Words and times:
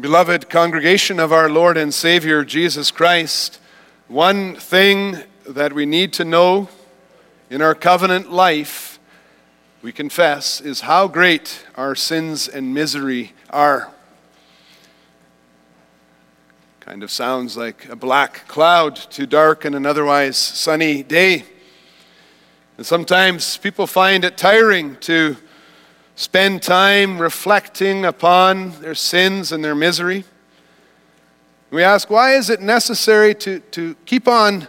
Beloved 0.00 0.50
congregation 0.50 1.20
of 1.20 1.32
our 1.32 1.48
Lord 1.48 1.76
and 1.76 1.94
Savior 1.94 2.44
Jesus 2.44 2.90
Christ, 2.90 3.60
one 4.08 4.56
thing 4.56 5.18
that 5.48 5.72
we 5.72 5.86
need 5.86 6.12
to 6.14 6.24
know 6.24 6.68
in 7.48 7.62
our 7.62 7.76
covenant 7.76 8.32
life, 8.32 8.98
we 9.82 9.92
confess, 9.92 10.60
is 10.60 10.80
how 10.80 11.06
great 11.06 11.64
our 11.76 11.94
sins 11.94 12.48
and 12.48 12.74
misery 12.74 13.34
are. 13.50 13.92
Kind 16.80 17.04
of 17.04 17.10
sounds 17.12 17.56
like 17.56 17.88
a 17.88 17.94
black 17.94 18.48
cloud 18.48 18.96
to 18.96 19.28
darken 19.28 19.74
an 19.74 19.86
otherwise 19.86 20.36
sunny 20.36 21.04
day. 21.04 21.44
And 22.76 22.84
sometimes 22.84 23.58
people 23.58 23.86
find 23.86 24.24
it 24.24 24.36
tiring 24.36 24.96
to 25.02 25.36
spend 26.16 26.62
time 26.62 27.20
reflecting 27.20 28.04
upon 28.04 28.80
their 28.80 28.94
sins 28.94 29.52
and 29.52 29.64
their 29.64 29.74
misery. 29.74 30.24
We 31.70 31.82
ask, 31.82 32.08
why 32.08 32.34
is 32.34 32.50
it 32.50 32.60
necessary 32.60 33.34
to, 33.36 33.58
to 33.58 33.96
keep 34.06 34.28
on 34.28 34.68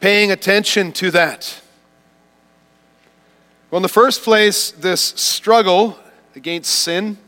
paying 0.00 0.32
attention 0.32 0.92
to 0.92 1.10
that? 1.10 1.60
Well, 3.70 3.78
in 3.78 3.82
the 3.82 3.88
first 3.88 4.22
place, 4.22 4.70
this 4.70 5.02
struggle 5.02 5.98
against 6.34 6.72
sin, 6.72 7.18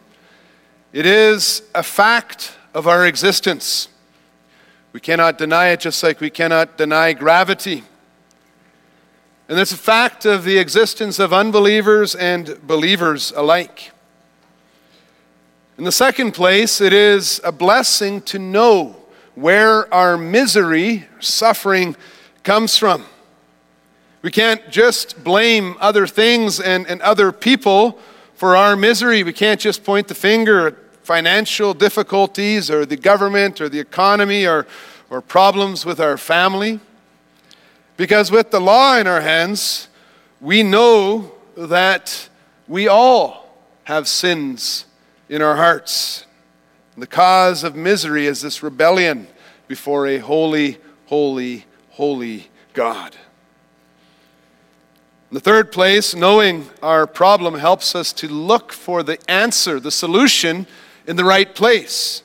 it 0.92 1.04
is 1.04 1.62
a 1.74 1.82
fact 1.82 2.56
of 2.72 2.86
our 2.86 3.06
existence. 3.06 3.88
We 4.94 5.00
cannot 5.00 5.36
deny 5.36 5.68
it 5.68 5.80
just 5.80 6.02
like 6.02 6.20
we 6.20 6.30
cannot 6.30 6.78
deny 6.78 7.12
gravity. 7.12 7.84
And 9.50 9.58
that's 9.58 9.72
a 9.72 9.76
fact 9.76 10.26
of 10.26 10.44
the 10.44 10.58
existence 10.58 11.18
of 11.18 11.32
unbelievers 11.32 12.14
and 12.14 12.56
believers 12.68 13.32
alike. 13.34 13.90
In 15.76 15.82
the 15.82 15.90
second 15.90 16.34
place, 16.34 16.80
it 16.80 16.92
is 16.92 17.40
a 17.42 17.50
blessing 17.50 18.20
to 18.26 18.38
know 18.38 18.94
where 19.34 19.92
our 19.92 20.16
misery, 20.16 21.08
suffering, 21.18 21.96
comes 22.44 22.76
from. 22.76 23.04
We 24.22 24.30
can't 24.30 24.70
just 24.70 25.24
blame 25.24 25.74
other 25.80 26.06
things 26.06 26.60
and, 26.60 26.86
and 26.86 27.02
other 27.02 27.32
people 27.32 27.98
for 28.36 28.54
our 28.54 28.76
misery. 28.76 29.24
We 29.24 29.32
can't 29.32 29.58
just 29.58 29.82
point 29.82 30.06
the 30.06 30.14
finger 30.14 30.68
at 30.68 30.76
financial 31.02 31.74
difficulties 31.74 32.70
or 32.70 32.86
the 32.86 32.96
government 32.96 33.60
or 33.60 33.68
the 33.68 33.80
economy 33.80 34.46
or, 34.46 34.68
or 35.10 35.20
problems 35.20 35.84
with 35.84 35.98
our 35.98 36.16
family. 36.16 36.78
Because 38.00 38.30
with 38.30 38.50
the 38.50 38.62
law 38.62 38.96
in 38.96 39.06
our 39.06 39.20
hands, 39.20 39.88
we 40.40 40.62
know 40.62 41.32
that 41.54 42.30
we 42.66 42.88
all 42.88 43.54
have 43.84 44.08
sins 44.08 44.86
in 45.28 45.42
our 45.42 45.56
hearts. 45.56 46.24
And 46.94 47.02
the 47.02 47.06
cause 47.06 47.62
of 47.62 47.76
misery 47.76 48.24
is 48.24 48.40
this 48.40 48.62
rebellion 48.62 49.26
before 49.68 50.06
a 50.06 50.16
holy, 50.16 50.78
holy, 51.08 51.66
holy 51.90 52.48
God. 52.72 53.16
In 55.30 55.34
the 55.34 55.40
third 55.40 55.70
place, 55.70 56.14
knowing 56.14 56.70
our 56.82 57.06
problem 57.06 57.58
helps 57.58 57.94
us 57.94 58.14
to 58.14 58.28
look 58.28 58.72
for 58.72 59.02
the 59.02 59.18
answer, 59.30 59.78
the 59.78 59.90
solution, 59.90 60.66
in 61.06 61.16
the 61.16 61.24
right 61.26 61.54
place. 61.54 62.22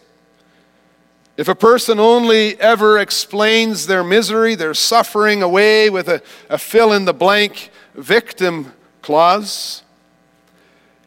If 1.37 1.47
a 1.49 1.55
person 1.55 1.99
only 1.99 2.59
ever 2.61 2.97
explains 2.97 3.87
their 3.87 4.03
misery, 4.03 4.55
their 4.55 4.73
suffering 4.73 5.43
away 5.43 5.89
with 5.89 6.07
a, 6.07 6.21
a 6.49 6.57
fill 6.57 6.93
in 6.93 7.05
the 7.05 7.13
blank 7.13 7.71
victim 7.93 8.71
clause, 9.01 9.83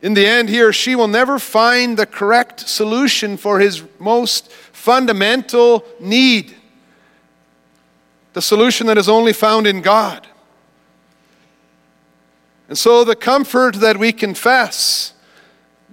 in 0.00 0.14
the 0.14 0.26
end, 0.26 0.48
he 0.48 0.62
or 0.62 0.72
she 0.72 0.94
will 0.94 1.08
never 1.08 1.38
find 1.38 1.96
the 1.96 2.06
correct 2.06 2.68
solution 2.68 3.36
for 3.36 3.58
his 3.58 3.82
most 3.98 4.50
fundamental 4.50 5.84
need. 5.98 6.54
The 8.34 8.42
solution 8.42 8.86
that 8.86 8.98
is 8.98 9.08
only 9.08 9.32
found 9.32 9.66
in 9.66 9.80
God. 9.80 10.26
And 12.68 12.78
so, 12.78 13.02
the 13.02 13.16
comfort 13.16 13.76
that 13.76 13.96
we 13.96 14.12
confess, 14.12 15.14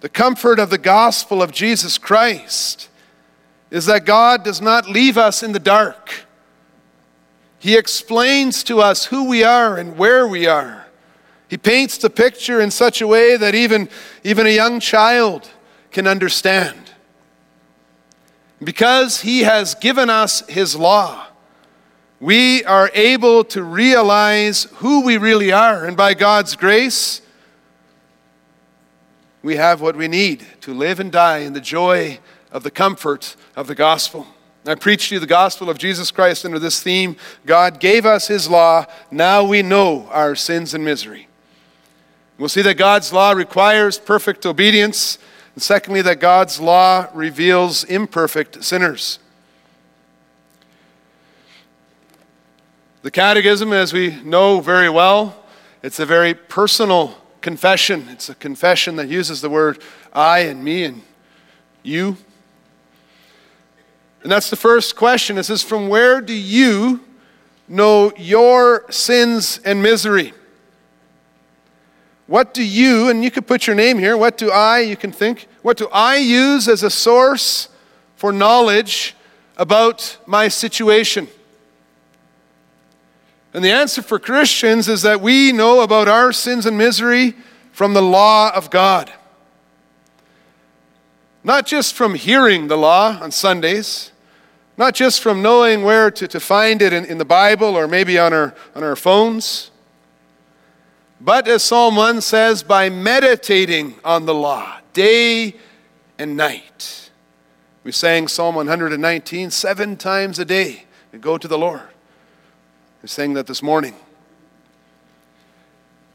the 0.02 0.09
comfort 0.09 0.59
of 0.59 0.70
the 0.70 0.78
gospel 0.78 1.42
of 1.42 1.52
Jesus 1.52 1.98
Christ, 1.98 2.90
is 3.72 3.86
that 3.88 4.06
God 4.06 4.44
does 4.44 4.62
not 4.62 4.90
leave 4.90 5.18
us 5.18 5.44
in 5.44 5.52
the 5.52 5.59
dark. 5.59 6.26
He 7.59 7.76
explains 7.76 8.64
to 8.66 8.80
us 8.80 9.06
who 9.06 9.28
we 9.28 9.44
are 9.44 9.78
and 9.78 9.98
where 9.98 10.28
we 10.28 10.46
are. 10.46 10.86
He 11.48 11.58
paints 11.58 11.98
the 11.98 12.09
picture 12.09 12.62
in 12.62 12.72
such 12.72 13.02
a 13.02 13.08
way 13.08 13.38
that 13.38 13.56
even, 13.56 13.90
even 14.24 14.46
a 14.48 14.52
young 14.52 14.80
child 14.80 15.50
can 15.92 16.08
understand. 16.08 16.78
Because 18.64 19.22
He 19.22 19.42
has 19.42 19.76
given 19.76 20.09
us 20.09 20.47
His 20.47 20.76
law, 20.76 21.28
we 22.20 22.64
are 22.64 22.90
able 22.94 23.44
to 23.46 23.64
realize 23.64 24.64
who 24.76 25.02
we 25.02 25.18
really 25.18 25.52
are. 25.52 25.86
And 25.86 25.97
by 25.97 26.14
God's 26.14 26.56
grace, 26.56 27.22
we 29.44 29.58
have 29.58 29.82
what 29.82 29.96
we 29.96 30.08
need 30.08 30.46
to 30.62 30.74
live 30.74 31.00
and 31.00 31.12
die 31.12 31.40
in 31.40 31.53
the 31.53 31.62
joy 31.62 32.20
of 32.56 32.64
the 32.64 32.72
comfort 32.72 33.36
of 33.58 33.68
the 33.68 33.76
gospel. 33.76 34.26
I 34.66 34.76
preached 34.76 35.10
to 35.10 35.16
you 35.16 35.20
the 35.20 35.28
gospel 35.28 35.70
of 35.70 35.78
Jesus 35.78 36.10
Christ 36.10 36.46
under 36.46 36.58
this 36.58 36.82
theme 36.82 37.18
God 37.46 37.82
gave 37.82 38.06
us 38.06 38.30
his 38.30 38.50
law, 38.50 38.86
now 39.12 39.44
we 39.44 39.62
know 39.62 40.08
our 40.10 40.36
sins 40.36 40.74
and 40.74 40.84
misery. 40.84 41.28
We'll 42.38 42.48
see 42.48 42.62
that 42.62 42.76
God's 42.78 43.12
law 43.12 43.34
requires 43.34 44.00
perfect 44.00 44.46
obedience, 44.46 45.20
and 45.54 45.62
secondly, 45.62 46.02
that 46.04 46.22
God's 46.22 46.62
law 46.62 47.10
reveals 47.14 47.84
imperfect 47.84 48.64
sinners. 48.64 49.20
The 53.02 53.12
Catechism, 53.12 53.74
as 53.74 53.92
we 53.92 54.22
know 54.24 54.62
very 54.62 54.90
well, 54.90 55.44
it's 55.84 56.00
a 56.00 56.06
very 56.06 56.34
personal 56.34 57.18
confession. 57.42 58.08
It's 58.10 58.30
a 58.30 58.36
confession 58.36 58.96
that 58.96 59.10
uses 59.10 59.42
the 59.42 59.50
word 59.50 59.82
I 60.14 60.40
and 60.40 60.64
me 60.64 60.86
and 60.86 61.02
you. 61.84 62.16
And 64.25 64.31
that's 64.31 64.50
the 64.50 64.56
first 64.56 64.96
question. 64.96 65.38
It 65.38 65.44
says, 65.44 65.62
From 65.62 65.88
where 65.88 66.19
do 66.19 66.34
you 66.34 67.02
know 67.68 68.12
your 68.18 68.91
sins 68.91 69.59
and 69.63 69.84
misery? 69.84 70.34
What 72.25 72.52
do 72.52 72.64
you, 72.64 73.08
and 73.08 73.24
you 73.24 73.30
could 73.30 73.46
put 73.46 73.68
your 73.68 73.75
name 73.75 74.00
here, 74.00 74.18
what 74.18 74.35
do 74.35 74.50
I, 74.50 74.80
you 74.80 74.97
can 74.97 75.12
think, 75.12 75.47
what 75.62 75.78
do 75.78 75.88
I 75.94 76.16
use 76.16 76.68
as 76.68 76.81
a 76.81 76.90
source 76.90 77.69
for 78.16 78.34
knowledge 78.34 79.14
about 79.58 80.18
my 80.25 80.47
situation? 80.47 81.28
And 83.53 83.64
the 83.64 83.69
answer 83.69 84.02
for 84.02 84.18
Christians 84.18 84.88
is 84.88 85.03
that 85.03 85.22
we 85.22 85.52
know 85.52 85.81
about 85.81 86.08
our 86.08 86.34
sins 86.34 86.66
and 86.66 86.75
misery 86.75 87.35
from 87.72 87.94
the 87.94 88.02
law 88.02 88.52
of 88.56 88.72
God. 88.72 89.14
Not 91.44 91.68
just 91.68 91.94
from 91.94 92.16
hearing 92.16 92.69
the 92.69 92.75
law 92.75 93.19
on 93.22 93.30
Sundays, 93.30 94.12
not 94.78 94.94
just 94.94 95.22
from 95.22 95.41
knowing 95.41 95.84
where 95.84 96.12
to, 96.12 96.28
to 96.28 96.40
find 96.40 96.81
it 96.81 96.94
in, 96.94 97.06
in 97.06 97.18
the 97.18 97.25
Bible 97.25 97.78
or 97.78 97.88
maybe 97.88 98.18
on 98.19 98.34
our, 98.34 98.53
on 98.75 98.84
our 98.84 98.96
phones, 98.96 99.72
but 101.19 101.47
as 101.47 101.63
Psalm 101.63 101.96
1 101.96 102.22
says, 102.22 102.62
by 102.62 102.90
meditating 102.90 103.96
on 104.03 104.25
the 104.25 104.34
law 104.34 104.80
day 104.94 105.56
and 106.18 106.38
night. 106.38 107.09
We 107.84 107.91
sang 107.91 108.28
Psalm 108.28 108.56
119 108.56 109.52
seven 109.52 109.96
times 109.97 110.40
a 110.40 110.46
day 110.46 110.85
and 111.14 111.22
go 111.22 111.38
to 111.38 111.47
the 111.47 111.58
Lord. 111.58 111.88
We 113.02 113.08
sang 113.08 113.34
that 113.34 113.47
this 113.47 113.62
morning. 113.62 113.96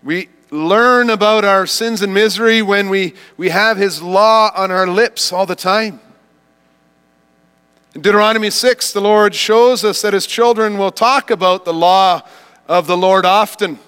We 0.03 0.29
learn 0.51 1.11
about 1.11 1.45
our 1.45 1.67
sins 1.67 2.03
and 2.03 2.13
misery 2.13 2.63
when 2.63 2.89
we, 2.89 3.15
we 3.37 3.51
have 3.51 3.77
His 3.77 4.03
law 4.03 4.51
on 4.55 4.71
our 4.71 4.87
lips 4.87 5.33
all 5.33 5.47
the 5.47 5.55
time. 5.55 6.01
In 7.93 8.03
Deuteronomy 8.03 8.51
6, 8.51 8.93
the 8.93 9.01
Lord 9.01 9.35
shows 9.35 9.85
us 9.85 10.01
that 10.03 10.13
his 10.13 10.25
children 10.25 10.79
will 10.79 10.93
talk 10.93 11.33
about 11.33 11.65
the 11.65 11.73
law 11.73 12.23
of 12.69 12.87
the 12.87 12.97
Lord 12.97 13.27
often. 13.27 13.81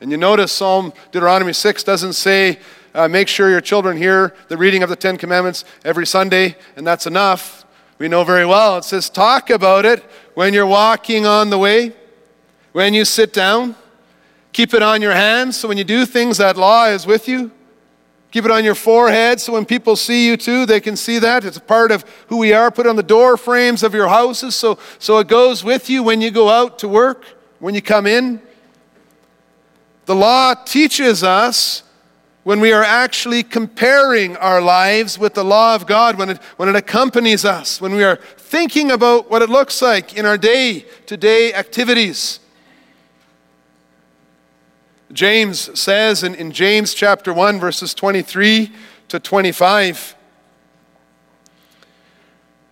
And 0.00 0.10
you 0.10 0.16
notice 0.16 0.50
Psalm 0.50 0.94
Deuteronomy 1.12 1.52
6 1.52 1.84
doesn't 1.84 2.14
say, 2.14 2.58
uh, 2.94 3.06
make 3.06 3.28
sure 3.28 3.50
your 3.50 3.60
children 3.60 3.98
hear 3.98 4.34
the 4.48 4.56
reading 4.56 4.82
of 4.82 4.88
the 4.88 4.96
Ten 4.96 5.18
Commandments 5.18 5.66
every 5.84 6.06
Sunday, 6.06 6.56
and 6.74 6.86
that's 6.86 7.06
enough. 7.06 7.66
We 7.98 8.08
know 8.08 8.24
very 8.24 8.46
well. 8.46 8.78
It 8.78 8.84
says, 8.84 9.10
talk 9.10 9.50
about 9.50 9.84
it 9.84 10.02
when 10.32 10.54
you're 10.54 10.66
walking 10.66 11.26
on 11.26 11.50
the 11.50 11.58
way, 11.58 11.92
when 12.72 12.94
you 12.94 13.04
sit 13.04 13.34
down. 13.34 13.76
Keep 14.54 14.72
it 14.72 14.82
on 14.82 15.02
your 15.02 15.12
hands 15.12 15.58
so 15.58 15.68
when 15.68 15.76
you 15.76 15.84
do 15.84 16.06
things, 16.06 16.38
that 16.38 16.56
law 16.56 16.86
is 16.86 17.06
with 17.06 17.28
you. 17.28 17.50
Keep 18.30 18.44
it 18.44 18.50
on 18.50 18.62
your 18.62 18.74
forehead 18.74 19.40
so 19.40 19.54
when 19.54 19.64
people 19.64 19.96
see 19.96 20.26
you 20.26 20.36
too, 20.36 20.66
they 20.66 20.80
can 20.80 20.96
see 20.96 21.18
that. 21.18 21.44
It's 21.44 21.56
a 21.56 21.62
part 21.62 21.90
of 21.90 22.04
who 22.28 22.36
we 22.36 22.52
are. 22.52 22.70
Put 22.70 22.86
it 22.86 22.90
on 22.90 22.96
the 22.96 23.02
door 23.02 23.36
frames 23.36 23.82
of 23.82 23.94
your 23.94 24.08
houses 24.08 24.54
so, 24.54 24.78
so 24.98 25.18
it 25.18 25.28
goes 25.28 25.64
with 25.64 25.88
you 25.88 26.02
when 26.02 26.20
you 26.20 26.30
go 26.30 26.50
out 26.50 26.78
to 26.80 26.88
work, 26.88 27.24
when 27.58 27.74
you 27.74 27.80
come 27.80 28.06
in. 28.06 28.42
The 30.04 30.14
law 30.14 30.54
teaches 30.54 31.22
us 31.22 31.82
when 32.44 32.60
we 32.60 32.72
are 32.72 32.82
actually 32.82 33.42
comparing 33.42 34.36
our 34.38 34.60
lives 34.60 35.18
with 35.18 35.34
the 35.34 35.44
law 35.44 35.74
of 35.74 35.86
God, 35.86 36.16
when 36.16 36.30
it, 36.30 36.38
when 36.56 36.68
it 36.68 36.76
accompanies 36.76 37.44
us, 37.44 37.80
when 37.80 37.92
we 37.94 38.04
are 38.04 38.16
thinking 38.16 38.90
about 38.90 39.30
what 39.30 39.42
it 39.42 39.50
looks 39.50 39.82
like 39.82 40.16
in 40.16 40.24
our 40.24 40.38
day 40.38 40.86
to 41.06 41.16
day 41.16 41.52
activities. 41.52 42.40
James 45.12 45.78
says 45.78 46.22
in, 46.22 46.34
in 46.34 46.52
James 46.52 46.92
chapter 46.92 47.32
1, 47.32 47.58
verses 47.58 47.94
23 47.94 48.70
to 49.08 49.18
25. 49.18 50.14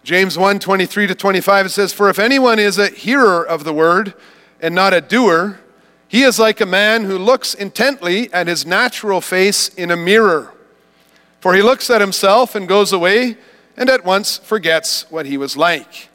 James 0.04 0.38
1 0.38 0.58
23 0.58 1.06
to 1.08 1.14
25, 1.14 1.66
it 1.66 1.68
says, 1.70 1.92
For 1.92 2.08
if 2.08 2.18
anyone 2.18 2.58
is 2.58 2.78
a 2.78 2.88
hearer 2.88 3.44
of 3.44 3.64
the 3.64 3.72
word 3.72 4.14
and 4.60 4.74
not 4.74 4.92
a 4.92 5.00
doer, 5.00 5.60
he 6.08 6.22
is 6.22 6.38
like 6.38 6.60
a 6.60 6.66
man 6.66 7.04
who 7.04 7.18
looks 7.18 7.54
intently 7.54 8.32
at 8.32 8.46
his 8.46 8.64
natural 8.64 9.20
face 9.20 9.68
in 9.70 9.90
a 9.90 9.96
mirror. 9.96 10.52
For 11.40 11.54
he 11.54 11.62
looks 11.62 11.90
at 11.90 12.00
himself 12.00 12.54
and 12.54 12.68
goes 12.68 12.92
away 12.92 13.36
and 13.76 13.90
at 13.90 14.04
once 14.04 14.38
forgets 14.38 15.10
what 15.10 15.26
he 15.26 15.36
was 15.36 15.56
like. 15.56 16.08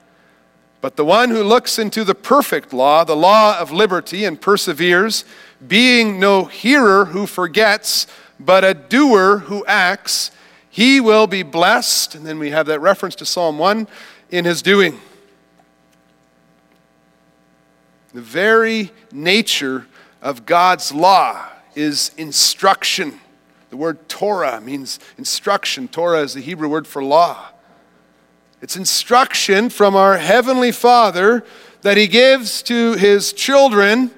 But 0.81 0.95
the 0.95 1.06
one 1.06 1.30
who 1.30 1.44
looks 1.44 1.78
into 1.78 2.04
the 2.04 2.16
perfect 2.16 2.74
law, 2.74 3.04
the 3.04 3.16
law 3.16 3.60
of 3.60 3.72
liberty, 3.72 4.25
and 4.25 4.42
perseveres, 4.42 5.24
being 5.66 6.19
no 6.19 6.45
hearer 6.45 7.06
who 7.06 7.28
forgets, 7.28 8.07
but 8.39 8.63
a 8.63 8.74
doer 8.74 9.38
who 9.38 9.63
acts, 9.68 10.31
he 10.72 11.00
will 11.00 11.28
be 11.28 11.44
blessed. 11.44 12.16
And 12.16 12.25
then 12.25 12.39
we 12.39 12.50
have 12.50 12.66
that 12.66 12.80
reference 12.80 13.13
to 13.16 13.25
Psalm 13.25 13.60
1 13.60 13.88
in 14.31 14.45
his 14.45 14.63
doing. 14.63 15.00
The 18.13 18.22
very 18.22 18.92
nature 19.12 19.86
of 20.22 20.48
God's 20.48 20.92
law 20.92 21.48
is 21.75 22.12
instruction. 22.18 23.19
The 23.69 23.77
word 23.77 24.10
Torah 24.10 24.60
means 24.60 25.00
instruction. 25.18 25.88
Torah 25.88 26.22
is 26.22 26.34
the 26.34 26.42
Hebrew 26.42 26.68
word 26.68 26.88
for 26.88 27.04
law. 27.04 27.50
It's 28.62 28.75
instruction 28.75 29.72
from 29.72 29.96
our 29.96 30.19
Heavenly 30.19 30.72
Father 30.72 31.44
that 31.81 31.98
He 31.98 32.08
gives 32.08 32.62
to 32.63 32.94
His 32.94 33.34
children 33.34 34.12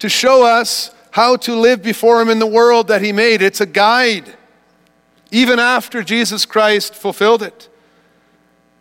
to 0.00 0.08
show 0.08 0.44
us 0.44 0.92
how 1.12 1.36
to 1.36 1.54
live 1.54 1.80
before 1.80 2.20
Him 2.20 2.28
in 2.28 2.40
the 2.40 2.46
world 2.46 2.88
that 2.88 3.00
He 3.00 3.12
made. 3.12 3.42
It's 3.42 3.60
a 3.60 3.66
guide, 3.66 4.34
even 5.30 5.60
after 5.60 6.02
Jesus 6.02 6.44
Christ 6.44 6.96
fulfilled 6.96 7.44
it. 7.44 7.68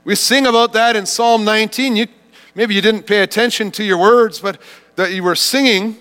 We 0.05 0.15
sing 0.15 0.47
about 0.47 0.73
that 0.73 0.95
in 0.95 1.05
Psalm 1.05 1.45
19. 1.45 1.95
You, 1.95 2.07
maybe 2.55 2.73
you 2.73 2.81
didn't 2.81 3.03
pay 3.03 3.21
attention 3.21 3.69
to 3.71 3.83
your 3.83 3.99
words, 3.99 4.39
but 4.39 4.59
that 4.95 5.11
you 5.11 5.21
were 5.21 5.35
singing, 5.35 5.97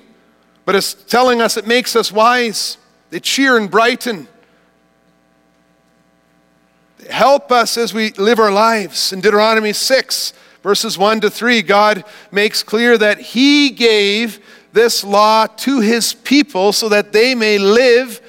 but 0.65 0.75
it's 0.75 0.95
telling 0.95 1.43
us 1.43 1.59
it 1.59 1.67
makes 1.67 1.95
us 1.95 2.11
wise. 2.11 2.79
They 3.11 3.21
cheer 3.21 3.59
and 3.59 3.71
brighten. 3.71 4.29
Help 7.11 7.53
us 7.53 7.77
as 7.77 7.95
we 7.95 8.11
live 8.13 8.39
our 8.39 8.51
lives. 8.51 9.13
In 9.13 9.21
Deuteronomy 9.21 9.73
6, 9.73 10.33
verses 10.63 10.99
1 10.99 11.21
to 11.23 11.31
3, 11.31 11.63
God 11.63 12.05
makes 12.31 12.63
clear 12.63 12.99
that 12.99 13.21
He 13.21 13.71
gave 13.71 14.41
this 14.73 15.03
law 15.03 15.47
to 15.47 15.81
his 15.81 16.15
people 16.15 16.73
so 16.73 16.89
that 16.89 17.13
they 17.13 17.35
may 17.35 17.59
live 17.59 18.21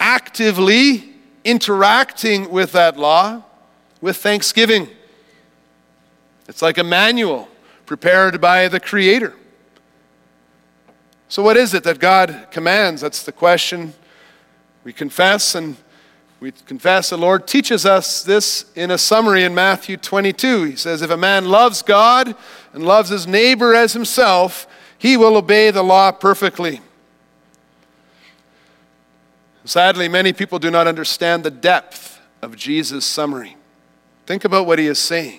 actively 0.00 1.14
interacting 1.44 2.50
with 2.50 2.72
that 2.72 2.98
law 2.98 3.42
with 4.00 4.16
thanksgiving. 4.16 4.88
It's 6.48 6.62
like 6.62 6.78
a 6.78 6.84
manual 6.84 7.48
prepared 7.86 8.40
by 8.40 8.68
the 8.68 8.80
Creator. 8.80 9.34
So, 11.28 11.42
what 11.42 11.56
is 11.56 11.72
it 11.72 11.84
that 11.84 11.98
God 11.98 12.48
commands? 12.50 13.00
That's 13.00 13.22
the 13.22 13.32
question. 13.32 13.94
We 14.84 14.92
confess, 14.92 15.54
and 15.54 15.76
we 16.42 16.50
confess 16.50 17.10
the 17.10 17.16
Lord 17.16 17.46
teaches 17.46 17.86
us 17.86 18.24
this 18.24 18.64
in 18.74 18.90
a 18.90 18.98
summary 18.98 19.44
in 19.44 19.54
Matthew 19.54 19.96
22. 19.96 20.64
He 20.64 20.74
says, 20.74 21.00
If 21.00 21.10
a 21.12 21.16
man 21.16 21.44
loves 21.44 21.82
God 21.82 22.34
and 22.72 22.84
loves 22.84 23.10
his 23.10 23.28
neighbor 23.28 23.76
as 23.76 23.92
himself, 23.92 24.66
he 24.98 25.16
will 25.16 25.36
obey 25.36 25.70
the 25.70 25.84
law 25.84 26.10
perfectly. 26.10 26.80
Sadly, 29.64 30.08
many 30.08 30.32
people 30.32 30.58
do 30.58 30.68
not 30.68 30.88
understand 30.88 31.44
the 31.44 31.50
depth 31.52 32.20
of 32.42 32.56
Jesus' 32.56 33.06
summary. 33.06 33.56
Think 34.26 34.44
about 34.44 34.66
what 34.66 34.80
he 34.80 34.88
is 34.88 34.98
saying. 34.98 35.38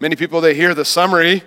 Many 0.00 0.16
people, 0.16 0.40
they 0.40 0.54
hear 0.54 0.72
the 0.72 0.86
summary 0.86 1.42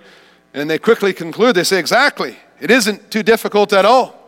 and 0.54 0.70
they 0.70 0.78
quickly 0.78 1.12
conclude, 1.12 1.56
they 1.56 1.64
say, 1.64 1.80
exactly, 1.80 2.36
it 2.60 2.70
isn't 2.70 3.10
too 3.10 3.24
difficult 3.24 3.72
at 3.72 3.84
all. 3.84 4.25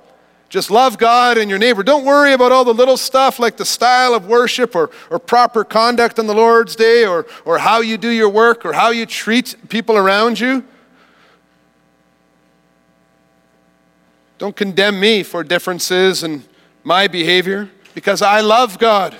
Just 0.48 0.70
love 0.70 0.96
God 0.96 1.36
and 1.36 1.50
your 1.50 1.58
neighbor. 1.58 1.82
Don't 1.82 2.06
worry 2.06 2.32
about 2.32 2.52
all 2.52 2.64
the 2.64 2.72
little 2.72 2.96
stuff 2.96 3.38
like 3.38 3.58
the 3.58 3.66
style 3.66 4.14
of 4.14 4.26
worship 4.26 4.74
or, 4.74 4.90
or 5.10 5.18
proper 5.18 5.62
conduct 5.62 6.18
on 6.18 6.26
the 6.26 6.34
Lord's 6.34 6.74
day 6.74 7.04
or, 7.04 7.26
or 7.44 7.58
how 7.58 7.80
you 7.80 7.98
do 7.98 8.08
your 8.08 8.30
work 8.30 8.64
or 8.64 8.72
how 8.72 8.88
you 8.88 9.04
treat 9.04 9.56
people 9.68 9.96
around 9.96 10.40
you. 10.40 10.64
Don't 14.38 14.56
condemn 14.56 14.98
me 14.98 15.22
for 15.22 15.44
differences 15.44 16.22
in 16.22 16.44
my 16.82 17.08
behavior 17.08 17.68
because 17.94 18.22
I 18.22 18.40
love 18.40 18.78
God. 18.78 19.16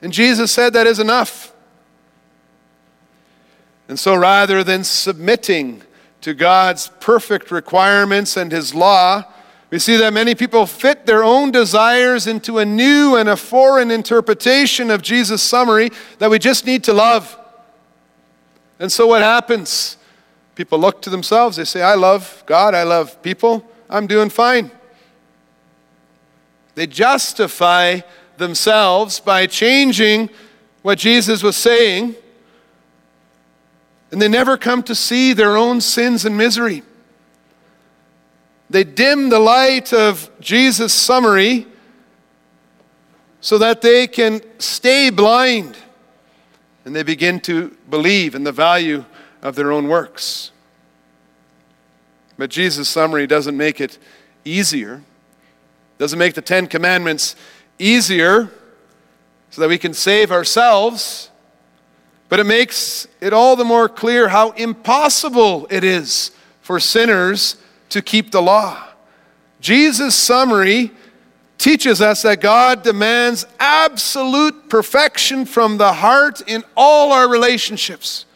And 0.00 0.12
Jesus 0.12 0.52
said 0.52 0.74
that 0.74 0.86
is 0.86 1.00
enough. 1.00 1.52
And 3.88 3.98
so 3.98 4.14
rather 4.14 4.62
than 4.62 4.84
submitting 4.84 5.82
to 6.20 6.34
God's 6.34 6.88
perfect 7.00 7.50
requirements 7.50 8.36
and 8.36 8.52
His 8.52 8.74
law, 8.74 9.24
we 9.76 9.80
see 9.80 9.96
that 9.96 10.14
many 10.14 10.34
people 10.34 10.64
fit 10.64 11.04
their 11.04 11.22
own 11.22 11.50
desires 11.50 12.26
into 12.26 12.60
a 12.60 12.64
new 12.64 13.14
and 13.16 13.28
a 13.28 13.36
foreign 13.36 13.90
interpretation 13.90 14.90
of 14.90 15.02
Jesus' 15.02 15.42
summary 15.42 15.90
that 16.18 16.30
we 16.30 16.38
just 16.38 16.64
need 16.64 16.82
to 16.84 16.94
love. 16.94 17.38
And 18.78 18.90
so 18.90 19.06
what 19.06 19.20
happens? 19.20 19.98
People 20.54 20.78
look 20.78 21.02
to 21.02 21.10
themselves, 21.10 21.58
they 21.58 21.66
say, 21.66 21.82
I 21.82 21.94
love 21.94 22.42
God, 22.46 22.74
I 22.74 22.84
love 22.84 23.20
people. 23.20 23.68
I'm 23.90 24.06
doing 24.06 24.30
fine. 24.30 24.70
They 26.74 26.86
justify 26.86 28.00
themselves 28.38 29.20
by 29.20 29.46
changing 29.46 30.30
what 30.80 30.96
Jesus 30.96 31.42
was 31.42 31.54
saying, 31.54 32.14
and 34.10 34.22
they 34.22 34.28
never 34.28 34.56
come 34.56 34.82
to 34.84 34.94
see 34.94 35.34
their 35.34 35.54
own 35.54 35.82
sins 35.82 36.24
and 36.24 36.34
misery. 36.34 36.82
They 38.68 38.84
dim 38.84 39.28
the 39.28 39.38
light 39.38 39.92
of 39.92 40.30
Jesus' 40.40 40.92
summary 40.92 41.66
so 43.40 43.58
that 43.58 43.80
they 43.80 44.06
can 44.06 44.40
stay 44.58 45.10
blind 45.10 45.76
and 46.84 46.94
they 46.94 47.02
begin 47.02 47.40
to 47.40 47.76
believe 47.88 48.34
in 48.34 48.44
the 48.44 48.52
value 48.52 49.04
of 49.42 49.54
their 49.54 49.70
own 49.70 49.88
works. 49.88 50.50
But 52.38 52.50
Jesus' 52.50 52.88
summary 52.88 53.26
doesn't 53.26 53.56
make 53.56 53.80
it 53.80 53.98
easier, 54.44 55.02
doesn't 55.98 56.18
make 56.18 56.34
the 56.34 56.42
Ten 56.42 56.66
Commandments 56.66 57.36
easier 57.78 58.50
so 59.50 59.62
that 59.62 59.68
we 59.68 59.78
can 59.78 59.94
save 59.94 60.30
ourselves, 60.32 61.30
but 62.28 62.40
it 62.40 62.44
makes 62.44 63.06
it 63.20 63.32
all 63.32 63.56
the 63.56 63.64
more 63.64 63.88
clear 63.88 64.28
how 64.28 64.50
impossible 64.52 65.66
it 65.70 65.84
is 65.84 66.32
for 66.60 66.80
sinners 66.80 67.56
to 67.90 68.02
keep 68.02 68.30
the 68.30 68.42
law. 68.42 68.86
Jesus' 69.60 70.14
summary 70.14 70.92
teaches 71.58 72.00
us 72.00 72.22
that 72.22 72.40
God 72.40 72.82
demands 72.82 73.46
absolute 73.58 74.68
perfection 74.68 75.46
from 75.46 75.78
the 75.78 75.94
heart 75.94 76.42
in 76.46 76.62
all 76.76 77.12
our 77.12 77.28
relationships. 77.28 78.26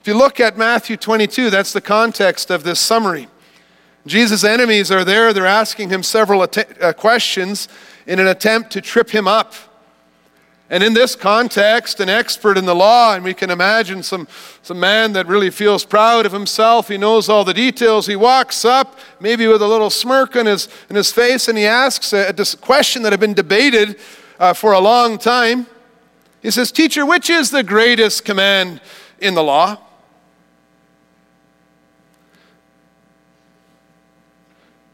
If 0.00 0.08
you 0.08 0.14
look 0.14 0.40
at 0.40 0.56
Matthew 0.56 0.96
22, 0.96 1.50
that's 1.50 1.72
the 1.72 1.80
context 1.80 2.50
of 2.50 2.64
this 2.64 2.80
summary. 2.80 3.28
Jesus' 4.06 4.42
enemies 4.42 4.90
are 4.90 5.04
there. 5.04 5.32
They're 5.32 5.46
asking 5.46 5.90
him 5.90 6.02
several 6.02 6.42
att- 6.42 6.82
uh, 6.82 6.92
questions 6.92 7.68
in 8.06 8.18
an 8.18 8.26
attempt 8.26 8.72
to 8.72 8.80
trip 8.80 9.10
him 9.10 9.28
up. 9.28 9.54
And 10.72 10.82
in 10.82 10.94
this 10.94 11.14
context, 11.14 12.00
an 12.00 12.08
expert 12.08 12.56
in 12.56 12.64
the 12.64 12.74
law, 12.74 13.14
and 13.14 13.22
we 13.22 13.34
can 13.34 13.50
imagine 13.50 14.02
some, 14.02 14.26
some 14.62 14.80
man 14.80 15.12
that 15.12 15.26
really 15.26 15.50
feels 15.50 15.84
proud 15.84 16.24
of 16.24 16.32
himself. 16.32 16.88
He 16.88 16.96
knows 16.96 17.28
all 17.28 17.44
the 17.44 17.52
details. 17.52 18.06
He 18.06 18.16
walks 18.16 18.64
up, 18.64 18.98
maybe 19.20 19.46
with 19.46 19.60
a 19.60 19.68
little 19.68 19.90
smirk 19.90 20.34
on 20.34 20.46
his, 20.46 20.68
in 20.88 20.96
his 20.96 21.12
face, 21.12 21.46
and 21.46 21.58
he 21.58 21.66
asks 21.66 22.14
a, 22.14 22.30
a 22.30 22.56
question 22.56 23.02
that 23.02 23.12
had 23.12 23.20
been 23.20 23.34
debated 23.34 24.00
uh, 24.40 24.54
for 24.54 24.72
a 24.72 24.80
long 24.80 25.18
time. 25.18 25.66
He 26.40 26.50
says, 26.50 26.72
Teacher, 26.72 27.04
which 27.04 27.28
is 27.28 27.50
the 27.50 27.62
greatest 27.62 28.24
command 28.24 28.80
in 29.20 29.34
the 29.34 29.42
law? 29.42 29.76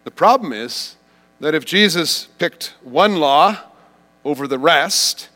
The 0.03 0.11
problem 0.11 0.53
is 0.53 0.97
that 1.39 1.55
if 1.55 1.65
Jesus 1.65 2.25
picked 2.41 2.75
one 2.83 3.21
law 3.21 3.61
over 4.25 4.49
the 4.49 4.59
rest, 4.59 5.29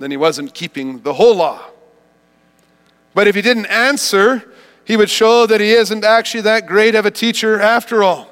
then 0.00 0.10
he 0.10 0.16
wasn't 0.16 0.54
keeping 0.54 1.00
the 1.02 1.12
whole 1.12 1.36
law. 1.36 1.60
But 3.14 3.28
if 3.28 3.34
he 3.34 3.42
didn't 3.42 3.66
answer, 3.66 4.50
he 4.84 4.96
would 4.96 5.10
show 5.10 5.46
that 5.46 5.60
he 5.60 5.72
isn't 5.72 6.04
actually 6.04 6.40
that 6.40 6.66
great 6.66 6.94
of 6.94 7.06
a 7.06 7.10
teacher 7.10 7.60
after 7.60 8.02
all. 8.02 8.28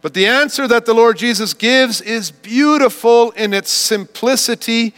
But 0.00 0.14
the 0.14 0.26
answer 0.26 0.68
that 0.68 0.86
the 0.86 0.94
Lord 0.94 1.18
Jesus 1.18 1.52
gives 1.52 2.00
is 2.00 2.30
beautiful 2.30 3.32
in 3.32 3.52
its 3.52 3.72
simplicity, 3.72 4.94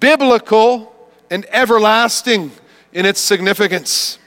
biblical, 0.00 0.94
and 1.30 1.44
everlasting 1.50 2.52
in 2.94 3.04
its 3.04 3.20
significance. 3.20 4.18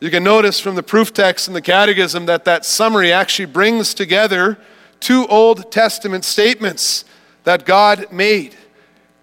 You 0.00 0.10
can 0.10 0.24
notice 0.24 0.58
from 0.58 0.74
the 0.74 0.82
proof 0.82 1.12
text 1.12 1.46
in 1.46 1.54
the 1.54 1.62
Catechism 1.62 2.26
that 2.26 2.44
that 2.46 2.64
summary 2.64 3.12
actually 3.12 3.46
brings 3.46 3.94
together 3.94 4.58
two 4.98 5.26
Old 5.28 5.70
Testament 5.70 6.24
statements 6.24 7.04
that 7.50 7.66
God 7.66 8.12
made. 8.12 8.54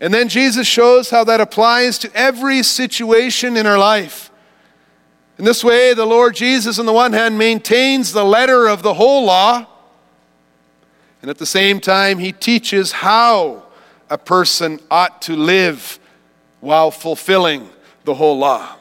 And 0.01 0.13
then 0.13 0.27
Jesus 0.27 0.67
shows 0.67 1.09
how 1.09 1.23
that 1.23 1.39
applies 1.39 1.97
to 1.99 2.13
every 2.13 2.61
situation 2.61 3.55
in 3.55 3.65
our 3.65 3.77
life. 3.77 4.29
In 5.37 5.45
this 5.45 5.63
way, 5.63 5.93
the 5.93 6.05
Lord 6.05 6.35
Jesus, 6.35 6.77
on 6.77 6.85
the 6.85 6.91
one 6.91 7.13
hand, 7.13 7.37
maintains 7.37 8.11
the 8.11 8.25
letter 8.25 8.67
of 8.67 8.83
the 8.83 8.95
whole 8.95 9.23
law, 9.23 9.65
and 11.21 11.31
at 11.31 11.37
the 11.37 11.45
same 11.45 11.79
time, 11.79 12.19
he 12.19 12.33
teaches 12.33 12.91
how 12.91 13.63
a 14.09 14.17
person 14.17 14.81
ought 14.91 15.21
to 15.21 15.37
live 15.37 15.97
while 16.59 16.91
fulfilling 16.91 17.69
the 18.03 18.15
whole 18.15 18.37
law. 18.37 18.75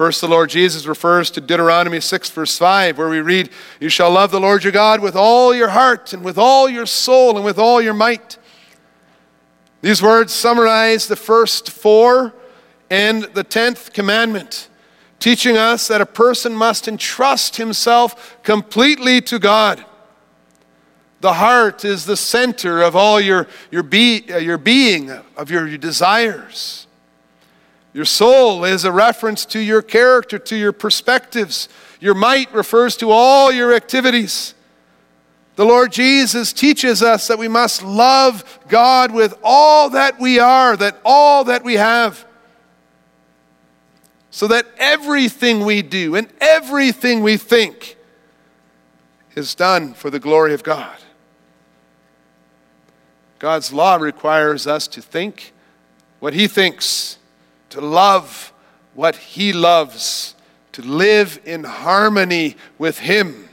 First, 0.00 0.22
the 0.22 0.28
Lord 0.28 0.48
Jesus 0.48 0.86
refers 0.86 1.30
to 1.32 1.42
Deuteronomy 1.42 2.00
6, 2.00 2.30
verse 2.30 2.56
5, 2.56 2.96
where 2.96 3.10
we 3.10 3.20
read, 3.20 3.50
You 3.80 3.90
shall 3.90 4.10
love 4.10 4.30
the 4.30 4.40
Lord 4.40 4.64
your 4.64 4.72
God 4.72 5.02
with 5.02 5.14
all 5.14 5.54
your 5.54 5.68
heart, 5.68 6.14
and 6.14 6.24
with 6.24 6.38
all 6.38 6.70
your 6.70 6.86
soul, 6.86 7.36
and 7.36 7.44
with 7.44 7.58
all 7.58 7.82
your 7.82 7.92
might. 7.92 8.38
These 9.82 10.02
words 10.02 10.32
summarize 10.32 11.06
the 11.06 11.16
first 11.16 11.68
four 11.68 12.32
and 12.88 13.24
the 13.24 13.44
tenth 13.44 13.92
commandment, 13.92 14.70
teaching 15.18 15.58
us 15.58 15.86
that 15.88 16.00
a 16.00 16.06
person 16.06 16.54
must 16.54 16.88
entrust 16.88 17.56
himself 17.56 18.42
completely 18.42 19.20
to 19.20 19.38
God. 19.38 19.84
The 21.20 21.34
heart 21.34 21.84
is 21.84 22.06
the 22.06 22.16
center 22.16 22.80
of 22.80 22.96
all 22.96 23.20
your, 23.20 23.46
your, 23.70 23.82
be, 23.82 24.24
uh, 24.32 24.38
your 24.38 24.56
being, 24.56 25.10
of 25.10 25.50
your, 25.50 25.68
your 25.68 25.76
desires. 25.76 26.86
Your 27.92 28.04
soul 28.04 28.64
is 28.64 28.84
a 28.84 28.92
reference 28.92 29.44
to 29.46 29.58
your 29.58 29.82
character, 29.82 30.38
to 30.38 30.56
your 30.56 30.72
perspectives. 30.72 31.68
Your 31.98 32.14
might 32.14 32.52
refers 32.52 32.96
to 32.98 33.10
all 33.10 33.50
your 33.50 33.74
activities. 33.74 34.54
The 35.56 35.64
Lord 35.64 35.92
Jesus 35.92 36.52
teaches 36.52 37.02
us 37.02 37.26
that 37.26 37.38
we 37.38 37.48
must 37.48 37.82
love 37.82 38.60
God 38.68 39.12
with 39.12 39.34
all 39.42 39.90
that 39.90 40.20
we 40.20 40.38
are, 40.38 40.76
that 40.76 41.00
all 41.04 41.44
that 41.44 41.64
we 41.64 41.74
have. 41.74 42.24
So 44.30 44.46
that 44.46 44.66
everything 44.78 45.64
we 45.64 45.82
do 45.82 46.14
and 46.14 46.28
everything 46.40 47.22
we 47.22 47.36
think 47.36 47.96
is 49.34 49.54
done 49.56 49.92
for 49.92 50.08
the 50.08 50.20
glory 50.20 50.54
of 50.54 50.62
God. 50.62 50.96
God's 53.40 53.72
law 53.72 53.96
requires 53.96 54.66
us 54.66 54.86
to 54.88 55.02
think 55.02 55.52
what 56.20 56.34
He 56.34 56.46
thinks 56.46 57.18
to 57.70 57.80
love 57.80 58.52
what 58.94 59.16
He 59.16 59.52
loves, 59.52 60.34
to 60.72 60.82
live 60.82 61.40
in 61.44 61.64
harmony 61.64 62.56
with 62.78 63.00
Him 63.00 63.48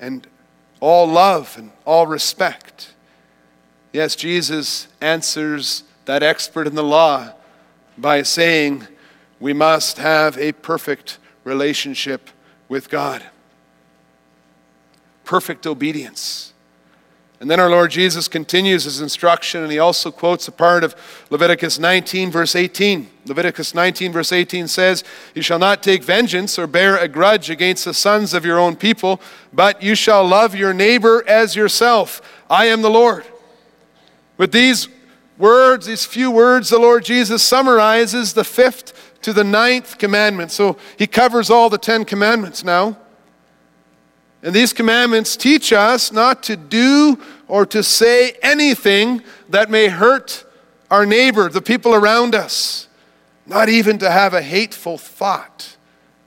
and 0.00 0.26
all 0.80 1.06
love 1.06 1.56
and 1.56 1.70
all 1.86 2.06
respect. 2.06 2.94
Yes, 3.92 4.16
Jesus 4.16 4.88
answers 5.00 5.84
that 6.06 6.22
expert 6.22 6.66
in 6.66 6.74
the 6.74 6.82
law 6.82 7.32
by 7.96 8.22
saying, 8.22 8.88
We 9.38 9.52
must 9.52 9.98
have 9.98 10.36
a 10.38 10.52
perfect 10.52 11.18
relationship 11.44 12.30
with 12.68 12.88
God. 12.88 13.22
Perfect 15.24 15.66
obedience. 15.66 16.51
And 17.42 17.50
then 17.50 17.58
our 17.58 17.68
Lord 17.68 17.90
Jesus 17.90 18.28
continues 18.28 18.84
his 18.84 19.00
instruction, 19.00 19.64
and 19.64 19.72
he 19.72 19.80
also 19.80 20.12
quotes 20.12 20.46
a 20.46 20.52
part 20.52 20.84
of 20.84 20.94
Leviticus 21.28 21.76
19, 21.76 22.30
verse 22.30 22.54
18. 22.54 23.10
Leviticus 23.26 23.74
19, 23.74 24.12
verse 24.12 24.30
18 24.30 24.68
says, 24.68 25.02
You 25.34 25.42
shall 25.42 25.58
not 25.58 25.82
take 25.82 26.04
vengeance 26.04 26.56
or 26.56 26.68
bear 26.68 26.96
a 26.96 27.08
grudge 27.08 27.50
against 27.50 27.84
the 27.84 27.94
sons 27.94 28.32
of 28.32 28.44
your 28.44 28.60
own 28.60 28.76
people, 28.76 29.20
but 29.52 29.82
you 29.82 29.96
shall 29.96 30.24
love 30.24 30.54
your 30.54 30.72
neighbor 30.72 31.24
as 31.26 31.56
yourself. 31.56 32.22
I 32.48 32.66
am 32.66 32.80
the 32.80 32.88
Lord. 32.88 33.24
With 34.36 34.52
these 34.52 34.86
words, 35.36 35.86
these 35.86 36.04
few 36.04 36.30
words, 36.30 36.70
the 36.70 36.78
Lord 36.78 37.04
Jesus 37.04 37.42
summarizes 37.42 38.34
the 38.34 38.44
fifth 38.44 39.20
to 39.22 39.32
the 39.32 39.42
ninth 39.42 39.98
commandment. 39.98 40.52
So 40.52 40.76
he 40.96 41.08
covers 41.08 41.50
all 41.50 41.68
the 41.68 41.76
Ten 41.76 42.04
Commandments 42.04 42.62
now. 42.62 42.98
And 44.42 44.54
these 44.54 44.72
commandments 44.72 45.36
teach 45.36 45.72
us 45.72 46.10
not 46.10 46.42
to 46.44 46.56
do 46.56 47.18
or 47.46 47.64
to 47.66 47.82
say 47.82 48.32
anything 48.42 49.22
that 49.48 49.70
may 49.70 49.88
hurt 49.88 50.44
our 50.90 51.06
neighbor, 51.06 51.48
the 51.48 51.62
people 51.62 51.94
around 51.94 52.34
us, 52.34 52.88
not 53.46 53.68
even 53.68 53.98
to 53.98 54.10
have 54.10 54.34
a 54.34 54.42
hateful 54.42 54.98
thought 54.98 55.76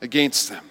against 0.01 0.49
them. 0.49 0.63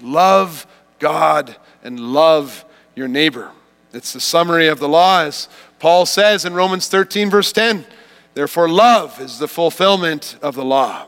Love 0.00 0.66
God 0.98 1.56
and 1.82 1.98
love 2.00 2.64
your 2.94 3.08
neighbor. 3.08 3.52
It's 3.92 4.12
the 4.12 4.20
summary 4.20 4.68
of 4.68 4.80
the 4.80 4.88
law, 4.88 5.22
as 5.22 5.48
Paul 5.78 6.06
says 6.06 6.44
in 6.44 6.54
Romans 6.54 6.88
13, 6.88 7.30
verse 7.30 7.52
10. 7.52 7.86
Therefore, 8.34 8.68
love 8.68 9.20
is 9.20 9.38
the 9.38 9.48
fulfillment 9.48 10.36
of 10.42 10.54
the 10.54 10.64
law. 10.64 11.06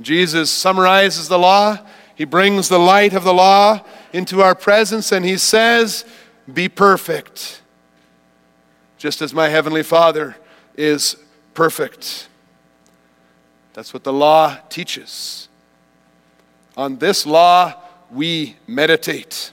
Jesus 0.00 0.50
summarizes 0.50 1.28
the 1.28 1.38
law 1.38 1.78
he 2.16 2.24
brings 2.24 2.68
the 2.68 2.78
light 2.78 3.12
of 3.12 3.24
the 3.24 3.34
law 3.34 3.84
into 4.12 4.42
our 4.42 4.54
presence 4.54 5.12
and 5.12 5.24
he 5.24 5.36
says, 5.36 6.04
Be 6.52 6.68
perfect, 6.68 7.60
just 8.96 9.20
as 9.20 9.34
my 9.34 9.48
heavenly 9.48 9.82
Father 9.82 10.34
is 10.76 11.16
perfect. 11.52 12.28
That's 13.74 13.92
what 13.92 14.02
the 14.02 14.14
law 14.14 14.56
teaches. 14.70 15.48
On 16.74 16.96
this 16.96 17.26
law, 17.26 17.74
we 18.10 18.56
meditate. 18.66 19.52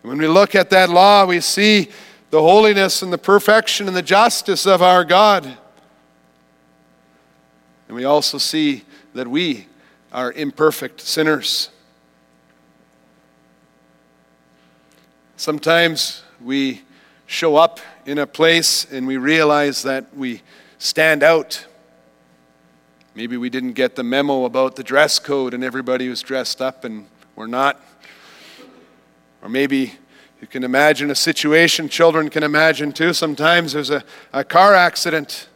When 0.00 0.16
we 0.16 0.26
look 0.26 0.54
at 0.54 0.70
that 0.70 0.88
law, 0.88 1.26
we 1.26 1.40
see 1.40 1.90
the 2.30 2.40
holiness 2.40 3.02
and 3.02 3.12
the 3.12 3.18
perfection 3.18 3.86
and 3.86 3.96
the 3.96 4.02
justice 4.02 4.66
of 4.66 4.80
our 4.80 5.04
God. 5.04 5.44
And 7.86 7.96
we 7.96 8.04
also 8.04 8.38
see 8.38 8.84
that 9.12 9.28
we 9.28 9.66
are 10.12 10.32
imperfect 10.32 11.00
sinners. 11.00 11.70
Sometimes 15.36 16.22
we 16.42 16.82
show 17.26 17.56
up 17.56 17.80
in 18.06 18.18
a 18.18 18.26
place 18.26 18.90
and 18.90 19.06
we 19.06 19.16
realize 19.16 19.82
that 19.82 20.14
we 20.16 20.42
stand 20.78 21.22
out. 21.22 21.66
Maybe 23.14 23.36
we 23.36 23.50
didn't 23.50 23.72
get 23.72 23.96
the 23.96 24.02
memo 24.02 24.44
about 24.44 24.76
the 24.76 24.82
dress 24.82 25.18
code 25.18 25.52
and 25.52 25.62
everybody 25.62 26.08
was 26.08 26.22
dressed 26.22 26.62
up 26.62 26.84
and 26.84 27.06
we're 27.36 27.46
not. 27.46 27.80
Or 29.42 29.48
maybe 29.48 29.92
you 30.40 30.46
can 30.46 30.64
imagine 30.64 31.10
a 31.10 31.14
situation, 31.14 31.88
children 31.88 32.30
can 32.30 32.42
imagine 32.42 32.92
too. 32.92 33.12
Sometimes 33.12 33.72
there's 33.72 33.90
a, 33.90 34.04
a 34.32 34.44
car 34.44 34.74
accident 34.74 35.47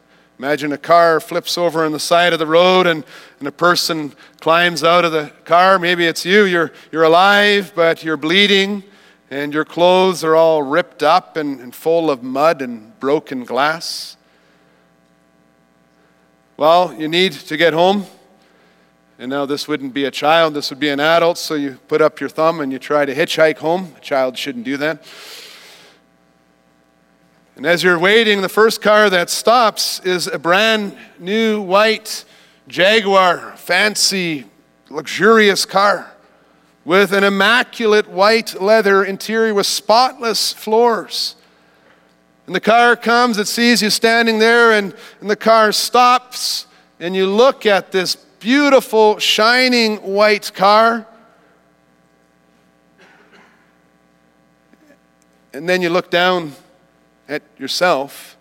Imagine 0.43 0.73
a 0.73 0.77
car 0.77 1.21
flips 1.21 1.57
over 1.57 1.85
on 1.85 1.93
the 1.93 2.01
side 2.01 2.33
of 2.33 2.41
the 2.41 2.49
road 2.49 2.85
and, 2.85 3.05
and 3.39 3.47
a 3.47 3.53
person 3.53 4.13
climbs 4.41 4.83
out 4.83 5.05
of 5.05 5.13
the 5.13 5.31
car. 5.45 5.79
Maybe 5.79 6.05
it's 6.05 6.25
you. 6.25 6.43
You're, 6.43 6.73
you're 6.91 7.05
alive, 7.05 7.71
but 7.77 8.03
you're 8.03 8.17
bleeding, 8.17 8.83
and 9.31 9.55
your 9.55 9.65
clothes 9.65 10.25
are 10.25 10.35
all 10.35 10.65
ripped 10.65 11.05
up 11.05 11.37
and, 11.37 11.61
and 11.61 11.73
full 11.73 12.11
of 12.11 12.25
mud 12.25 12.61
and 12.61 12.99
broken 12.99 13.45
glass. 13.45 14.17
Well, 16.57 16.93
you 16.93 17.07
need 17.07 17.35
to 17.35 17.57
get 17.57 17.73
home. 17.73 18.07
And 19.21 19.31
now 19.31 19.47
this 19.47 19.69
wouldn't 19.69 19.95
be 19.95 20.07
a 20.07 20.11
child, 20.11 20.55
this 20.55 20.71
would 20.71 20.81
be 20.81 20.89
an 20.89 20.99
adult, 20.99 21.39
so 21.39 21.55
you 21.55 21.79
put 21.87 22.03
up 22.03 22.19
your 22.19 22.29
thumb 22.29 22.59
and 22.59 22.73
you 22.73 22.81
try 22.81 23.05
to 23.05 23.15
hitchhike 23.15 23.59
home. 23.59 23.95
A 23.97 24.01
child 24.01 24.37
shouldn't 24.37 24.65
do 24.65 24.77
that. 24.79 25.05
And 27.57 27.67
as 27.67 27.83
you're 27.83 27.99
waiting, 27.99 28.41
the 28.41 28.49
first 28.49 28.81
car 28.81 29.11
that 29.11 29.29
stops 29.29 30.01
is 30.01 30.27
a 30.27 30.39
brand 30.39 30.97
new 31.19 31.61
white 31.61 32.25
Jaguar, 32.69 33.57
fancy, 33.57 34.47
luxurious 34.89 35.67
car 35.67 36.13
with 36.85 37.13
an 37.13 37.25
immaculate 37.25 38.09
white 38.09 38.61
leather 38.61 39.05
interior 39.05 39.53
with 39.53 39.67
spotless 39.67 40.53
floors. 40.53 41.37
And 42.47 42.55
the 42.55 42.61
car 42.61 42.97
comes, 42.97 43.39
it 43.39 43.47
sees 43.47 43.83
you 43.83 43.91
standing 43.91 44.39
there, 44.39 44.73
and, 44.73 44.95
and 45.21 45.31
the 45.31 45.37
car 45.37 45.73
stops, 45.73 46.67
and 46.99 47.15
you 47.15 47.27
look 47.27 47.67
at 47.67 47.93
this 47.93 48.17
beautiful, 48.17 49.19
shining 49.19 49.99
white 49.99 50.53
car. 50.55 51.07
And 55.53 55.69
then 55.69 55.83
you 55.83 55.91
look 55.91 56.11
down 56.11 56.53
at 57.33 57.43
yourself 57.59 58.37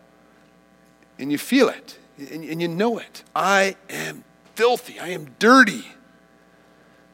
and 1.17 1.31
you 1.31 1.37
feel 1.37 1.69
it 1.69 1.97
and, 2.17 2.43
and 2.43 2.61
you 2.61 2.67
know 2.67 2.97
it. 2.97 3.23
I 3.33 3.75
am 3.89 4.23
filthy. 4.55 4.99
I 4.99 5.09
am 5.09 5.27
dirty. 5.39 5.85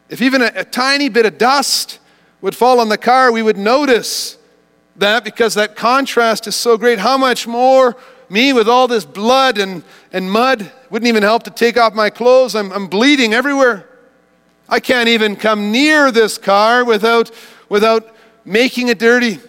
If 0.09 0.21
even 0.21 0.41
a, 0.41 0.51
a 0.55 0.63
tiny 0.65 1.09
bit 1.09 1.25
of 1.25 1.37
dust 1.37 1.99
would 2.41 2.55
fall 2.55 2.79
on 2.79 2.89
the 2.89 2.97
car, 2.97 3.31
we 3.31 3.41
would 3.41 3.57
notice 3.57 4.37
that 4.95 5.23
because 5.23 5.53
that 5.53 5.75
contrast 5.75 6.47
is 6.47 6.55
so 6.55 6.77
great. 6.77 6.99
How 6.99 7.17
much 7.17 7.47
more 7.47 7.95
me 8.29 8.51
with 8.53 8.67
all 8.67 8.87
this 8.87 9.05
blood 9.05 9.57
and, 9.57 9.83
and 10.11 10.31
mud 10.31 10.71
wouldn't 10.89 11.07
even 11.07 11.23
help 11.23 11.43
to 11.43 11.51
take 11.51 11.77
off 11.77 11.93
my 11.93 12.09
clothes? 12.09 12.55
I'm, 12.55 12.71
I'm 12.71 12.87
bleeding 12.87 13.33
everywhere. 13.33 13.87
I 14.67 14.79
can't 14.79 15.07
even 15.07 15.35
come 15.35 15.71
near 15.71 16.11
this 16.11 16.37
car 16.37 16.83
without, 16.83 17.31
without 17.69 18.15
making 18.43 18.87
it 18.87 18.99
dirty. 18.99 19.39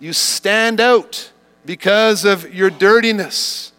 You 0.00 0.12
stand 0.12 0.80
out 0.80 1.30
because 1.64 2.24
of 2.24 2.54
your 2.54 2.70
dirtiness, 2.70 3.72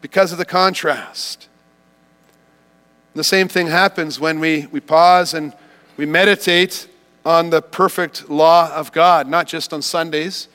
because 0.00 0.32
of 0.32 0.38
the 0.38 0.44
contrast. 0.44 1.48
The 3.14 3.24
same 3.24 3.48
thing 3.48 3.68
happens 3.68 4.20
when 4.20 4.40
we, 4.40 4.66
we 4.66 4.80
pause 4.80 5.34
and 5.34 5.54
we 5.96 6.06
meditate 6.06 6.88
on 7.24 7.50
the 7.50 7.62
perfect 7.62 8.28
law 8.30 8.70
of 8.72 8.92
God, 8.92 9.26
not 9.26 9.46
just 9.46 9.72
on 9.72 9.82
Sundays, 9.82 10.48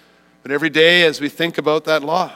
but 0.44 0.52
every 0.52 0.70
day 0.70 1.04
as 1.04 1.20
we 1.20 1.28
think 1.28 1.58
about 1.58 1.86
that 1.86 2.04
law. 2.04 2.34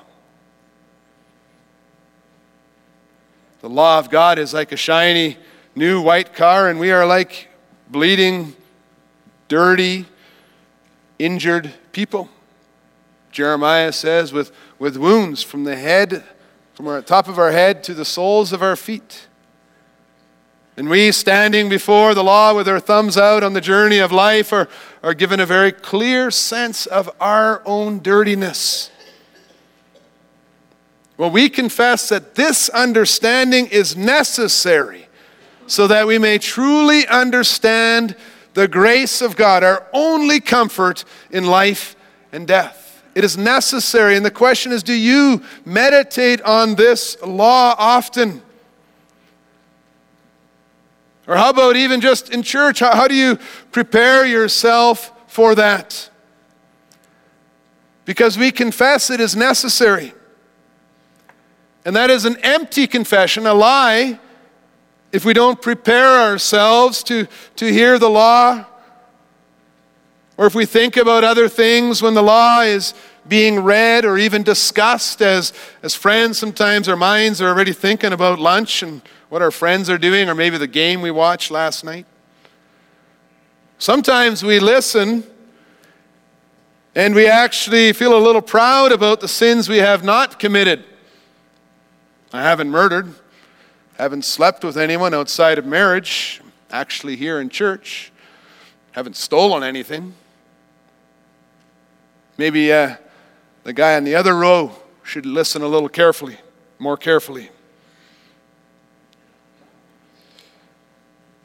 The 3.61 3.69
law 3.69 3.97
of 3.97 4.09
God 4.09 4.37
is 4.37 4.53
like 4.53 4.71
a 4.71 4.77
shiny 4.77 5.37
new 5.75 6.01
white 6.01 6.33
car, 6.33 6.69
and 6.69 6.79
we 6.79 6.91
are 6.91 7.05
like 7.05 7.47
bleeding, 7.89 8.55
dirty, 9.47 10.05
injured 11.19 11.73
people. 11.91 12.29
Jeremiah 13.31 13.91
says, 13.91 14.31
with, 14.31 14.51
with 14.79 14.97
wounds 14.97 15.43
from 15.43 15.65
the 15.65 15.75
head, 15.75 16.23
from 16.73 16.87
our 16.87 17.01
top 17.01 17.27
of 17.27 17.37
our 17.37 17.51
head 17.51 17.83
to 17.83 17.93
the 17.93 18.05
soles 18.05 18.53
of 18.53 18.61
our 18.61 18.75
feet. 18.75 19.27
And 20.77 20.89
we, 20.89 21.11
standing 21.11 21.69
before 21.69 22.13
the 22.13 22.23
law 22.23 22.53
with 22.53 22.67
our 22.67 22.81
thumbs 22.81 23.17
out 23.17 23.43
on 23.43 23.53
the 23.53 23.61
journey 23.61 23.99
of 23.99 24.11
life, 24.11 24.51
are, 24.51 24.67
are 25.01 25.13
given 25.13 25.39
a 25.39 25.45
very 25.45 25.71
clear 25.71 26.31
sense 26.31 26.85
of 26.85 27.09
our 27.19 27.61
own 27.65 27.99
dirtiness. 27.99 28.91
Well, 31.17 31.31
we 31.31 31.47
confess 31.47 32.09
that 32.09 32.35
this 32.35 32.67
understanding 32.69 33.67
is 33.67 33.95
necessary 33.95 35.07
so 35.65 35.87
that 35.87 36.07
we 36.07 36.19
may 36.19 36.37
truly 36.37 37.07
understand 37.07 38.15
the 38.55 38.67
grace 38.67 39.21
of 39.21 39.35
God, 39.35 39.63
our 39.63 39.85
only 39.93 40.39
comfort 40.39 41.03
in 41.29 41.45
life 41.45 41.95
and 42.31 42.47
death. 42.47 43.03
It 43.13 43.23
is 43.23 43.37
necessary. 43.37 44.15
And 44.15 44.25
the 44.25 44.31
question 44.31 44.71
is 44.71 44.81
do 44.81 44.93
you 44.93 45.43
meditate 45.65 46.41
on 46.41 46.75
this 46.75 47.21
law 47.21 47.75
often? 47.77 48.41
Or 51.27 51.35
how 51.35 51.49
about 51.49 51.75
even 51.75 52.01
just 52.01 52.29
in 52.29 52.43
church? 52.43 52.79
How, 52.79 52.95
how 52.95 53.07
do 53.07 53.15
you 53.15 53.37
prepare 53.71 54.25
yourself 54.25 55.11
for 55.27 55.55
that? 55.55 56.09
Because 58.05 58.37
we 58.37 58.51
confess 58.51 59.09
it 59.09 59.19
is 59.19 59.35
necessary. 59.35 60.13
And 61.83 61.95
that 61.95 62.09
is 62.09 62.25
an 62.25 62.37
empty 62.37 62.87
confession, 62.87 63.45
a 63.45 63.53
lie, 63.53 64.19
if 65.15 65.23
we 65.23 65.31
don't 65.31 65.61
prepare 65.61 66.29
ourselves 66.29 67.01
to, 67.01 67.25
to 67.55 67.71
hear 67.71 67.97
the 67.97 68.09
law, 68.09 68.65
or 70.35 70.45
if 70.45 70.53
we 70.53 70.65
think 70.65 70.97
about 70.97 71.23
other 71.23 71.47
things 71.47 72.01
when 72.01 72.15
the 72.15 72.21
law 72.21 72.59
is 72.59 72.93
being 73.25 73.61
read 73.61 74.03
or 74.03 74.17
even 74.17 74.43
discussed 74.43 75.21
as, 75.21 75.53
as 75.81 75.95
friends, 75.95 76.37
sometimes 76.37 76.89
our 76.89 76.97
minds 76.97 77.41
are 77.41 77.47
already 77.47 77.71
thinking 77.71 78.11
about 78.11 78.39
lunch 78.39 78.83
and 78.83 79.01
what 79.29 79.41
our 79.41 79.51
friends 79.51 79.89
are 79.89 79.97
doing, 79.97 80.27
or 80.27 80.35
maybe 80.35 80.57
the 80.57 80.67
game 80.67 81.01
we 81.01 81.11
watched 81.11 81.49
last 81.49 81.85
night. 81.85 82.05
Sometimes 83.77 84.43
we 84.43 84.59
listen 84.59 85.23
and 86.93 87.15
we 87.15 87.25
actually 87.25 87.93
feel 87.93 88.17
a 88.17 88.19
little 88.19 88.41
proud 88.41 88.91
about 88.91 89.21
the 89.21 89.29
sins 89.29 89.69
we 89.69 89.77
have 89.77 90.03
not 90.03 90.39
committed. 90.39 90.83
I 92.33 92.41
haven't 92.41 92.69
murdered, 92.69 93.13
haven't 93.97 94.25
slept 94.25 94.63
with 94.63 94.77
anyone 94.77 95.13
outside 95.13 95.57
of 95.57 95.65
marriage, 95.65 96.41
actually 96.69 97.15
here 97.15 97.39
in 97.39 97.49
church, 97.49 98.11
haven't 98.91 99.15
stolen 99.15 99.63
anything. 99.63 100.13
Maybe 102.37 102.71
uh, 102.71 102.95
the 103.63 103.73
guy 103.73 103.95
on 103.95 104.03
the 104.03 104.15
other 104.15 104.35
row 104.35 104.71
should 105.03 105.25
listen 105.25 105.61
a 105.61 105.67
little 105.67 105.89
carefully, 105.89 106.37
more 106.79 106.97
carefully. 106.97 107.49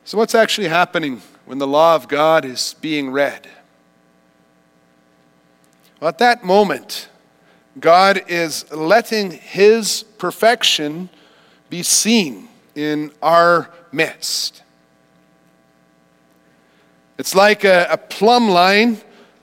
So, 0.04 0.18
what's 0.18 0.34
actually 0.34 0.66
happening 0.66 1.22
when 1.44 1.58
the 1.58 1.68
law 1.68 1.94
of 1.94 2.08
God 2.08 2.44
is 2.44 2.74
being 2.80 3.10
read? 3.10 3.48
Well, 6.00 6.08
at 6.08 6.18
that 6.18 6.42
moment, 6.42 7.08
God 7.78 8.22
is 8.26 8.68
letting 8.72 9.30
His 9.30 10.02
perfection 10.18 11.10
be 11.70 11.82
seen 11.84 12.48
in 12.74 13.12
our 13.22 13.70
midst. 13.92 14.62
It's 17.18 17.34
like 17.34 17.64
a, 17.64 17.86
a 17.90 17.96
plumb 17.96 18.48
line 18.48 18.98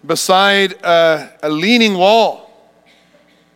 beside 0.06 0.74
a, 0.84 1.32
a 1.44 1.50
leaning 1.50 1.96
wall. 1.96 2.44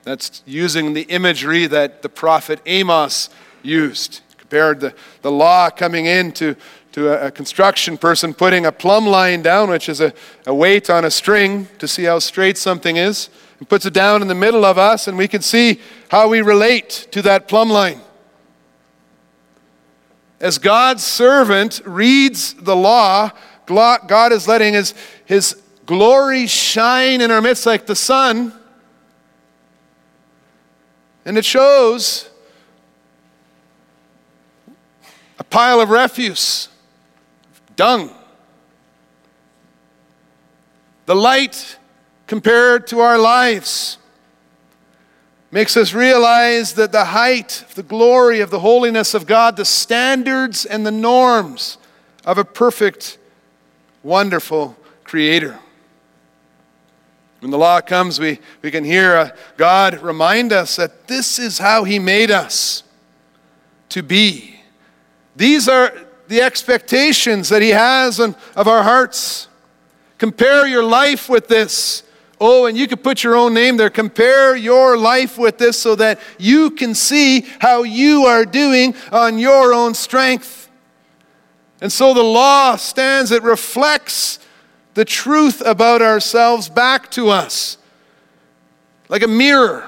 That's 0.03 0.41
using 0.45 0.93
the 0.93 1.03
imagery 1.03 1.67
that 1.67 2.01
the 2.01 2.09
prophet 2.09 2.59
Amos 2.65 3.29
used. 3.61 4.21
Compared 4.37 4.79
the, 4.79 4.93
the 5.21 5.31
law 5.31 5.69
coming 5.69 6.05
into 6.05 6.55
to 6.91 7.09
a, 7.09 7.27
a, 7.27 7.31
construction 7.31 7.97
person 7.97 8.33
putting 8.33 8.65
a 8.65 8.71
plumb 8.71 9.05
line 9.05 9.41
down, 9.41 9.69
which 9.69 9.87
is 9.87 10.01
a, 10.01 10.13
a 10.45 10.53
weight 10.53 10.89
on 10.89 11.05
a 11.05 11.11
string 11.11 11.67
to 11.79 11.87
see 11.87 12.03
how 12.03 12.19
straight 12.19 12.57
something 12.57 12.97
is, 12.97 13.29
and 13.59 13.69
puts 13.69 13.85
it 13.85 13.93
down 13.93 14.21
in 14.21 14.27
the 14.27 14.35
middle 14.35 14.65
of 14.65 14.77
us, 14.77 15.07
and 15.07 15.17
we 15.17 15.27
can 15.27 15.41
see 15.41 15.79
how 16.09 16.27
we 16.27 16.41
relate 16.41 17.07
to 17.11 17.21
that 17.21 17.47
plumb 17.47 17.69
line. 17.69 18.01
As 20.41 20.57
God's 20.57 21.03
servant 21.03 21.81
reads 21.85 22.55
the 22.55 22.75
law, 22.75 23.31
God 23.67 24.33
is 24.33 24.47
letting 24.47 24.73
his, 24.73 24.95
his 25.25 25.61
glory 25.85 26.47
shine 26.47 27.21
in 27.21 27.29
our 27.29 27.41
midst 27.41 27.67
like 27.67 27.85
the 27.85 27.95
sun. 27.95 28.51
And 31.25 31.37
it 31.37 31.45
shows 31.45 32.27
a 35.37 35.43
pile 35.43 35.79
of 35.79 35.91
refuse 35.91 36.69
dung. 37.75 38.09
The 41.05 41.15
light 41.15 41.77
compared 42.25 42.87
to 42.87 42.99
our 42.99 43.19
lives 43.19 43.99
makes 45.51 45.75
us 45.75 45.93
realize 45.93 46.73
that 46.73 46.91
the 46.91 47.05
height, 47.05 47.65
the 47.75 47.83
glory 47.83 48.39
of 48.39 48.49
the 48.49 48.59
holiness 48.59 49.13
of 49.13 49.27
God, 49.27 49.57
the 49.57 49.65
standards 49.65 50.65
and 50.65 50.85
the 50.85 50.91
norms 50.91 51.77
of 52.25 52.37
a 52.37 52.45
perfect, 52.45 53.17
wonderful 54.01 54.77
Creator. 55.03 55.59
When 57.41 57.51
the 57.51 57.57
law 57.57 57.81
comes, 57.81 58.19
we, 58.19 58.39
we 58.61 58.71
can 58.71 58.85
hear 58.85 59.17
uh, 59.17 59.29
God 59.57 60.01
remind 60.01 60.53
us 60.53 60.77
that 60.77 61.07
this 61.07 61.37
is 61.37 61.57
how 61.57 61.83
He 61.83 61.99
made 61.99 62.31
us 62.31 62.83
to 63.89 64.01
be. 64.01 64.61
These 65.35 65.67
are 65.67 65.93
the 66.27 66.41
expectations 66.41 67.49
that 67.49 67.61
He 67.61 67.69
has 67.69 68.19
on, 68.19 68.35
of 68.55 68.67
our 68.67 68.83
hearts. 68.83 69.47
Compare 70.17 70.67
your 70.67 70.83
life 70.83 71.27
with 71.27 71.47
this. 71.47 72.03
Oh, 72.43 72.65
and 72.65 72.75
you 72.75 72.87
could 72.87 73.03
put 73.03 73.23
your 73.23 73.35
own 73.35 73.53
name 73.53 73.77
there. 73.77 73.91
Compare 73.91 74.55
your 74.55 74.97
life 74.97 75.37
with 75.37 75.59
this 75.59 75.79
so 75.79 75.93
that 75.97 76.19
you 76.39 76.71
can 76.71 76.95
see 76.95 77.41
how 77.59 77.83
you 77.83 78.25
are 78.25 78.45
doing 78.45 78.95
on 79.11 79.37
your 79.37 79.75
own 79.75 79.93
strength. 79.93 80.67
And 81.81 81.91
so 81.91 82.15
the 82.15 82.23
law 82.23 82.77
stands, 82.77 83.29
it 83.29 83.43
reflects 83.43 84.39
the 84.95 85.05
truth 85.05 85.61
about 85.63 86.01
ourselves 86.01 86.67
back 86.67 87.11
to 87.11 87.29
us 87.29 87.77
like 89.07 89.21
a 89.21 89.27
mirror. 89.27 89.87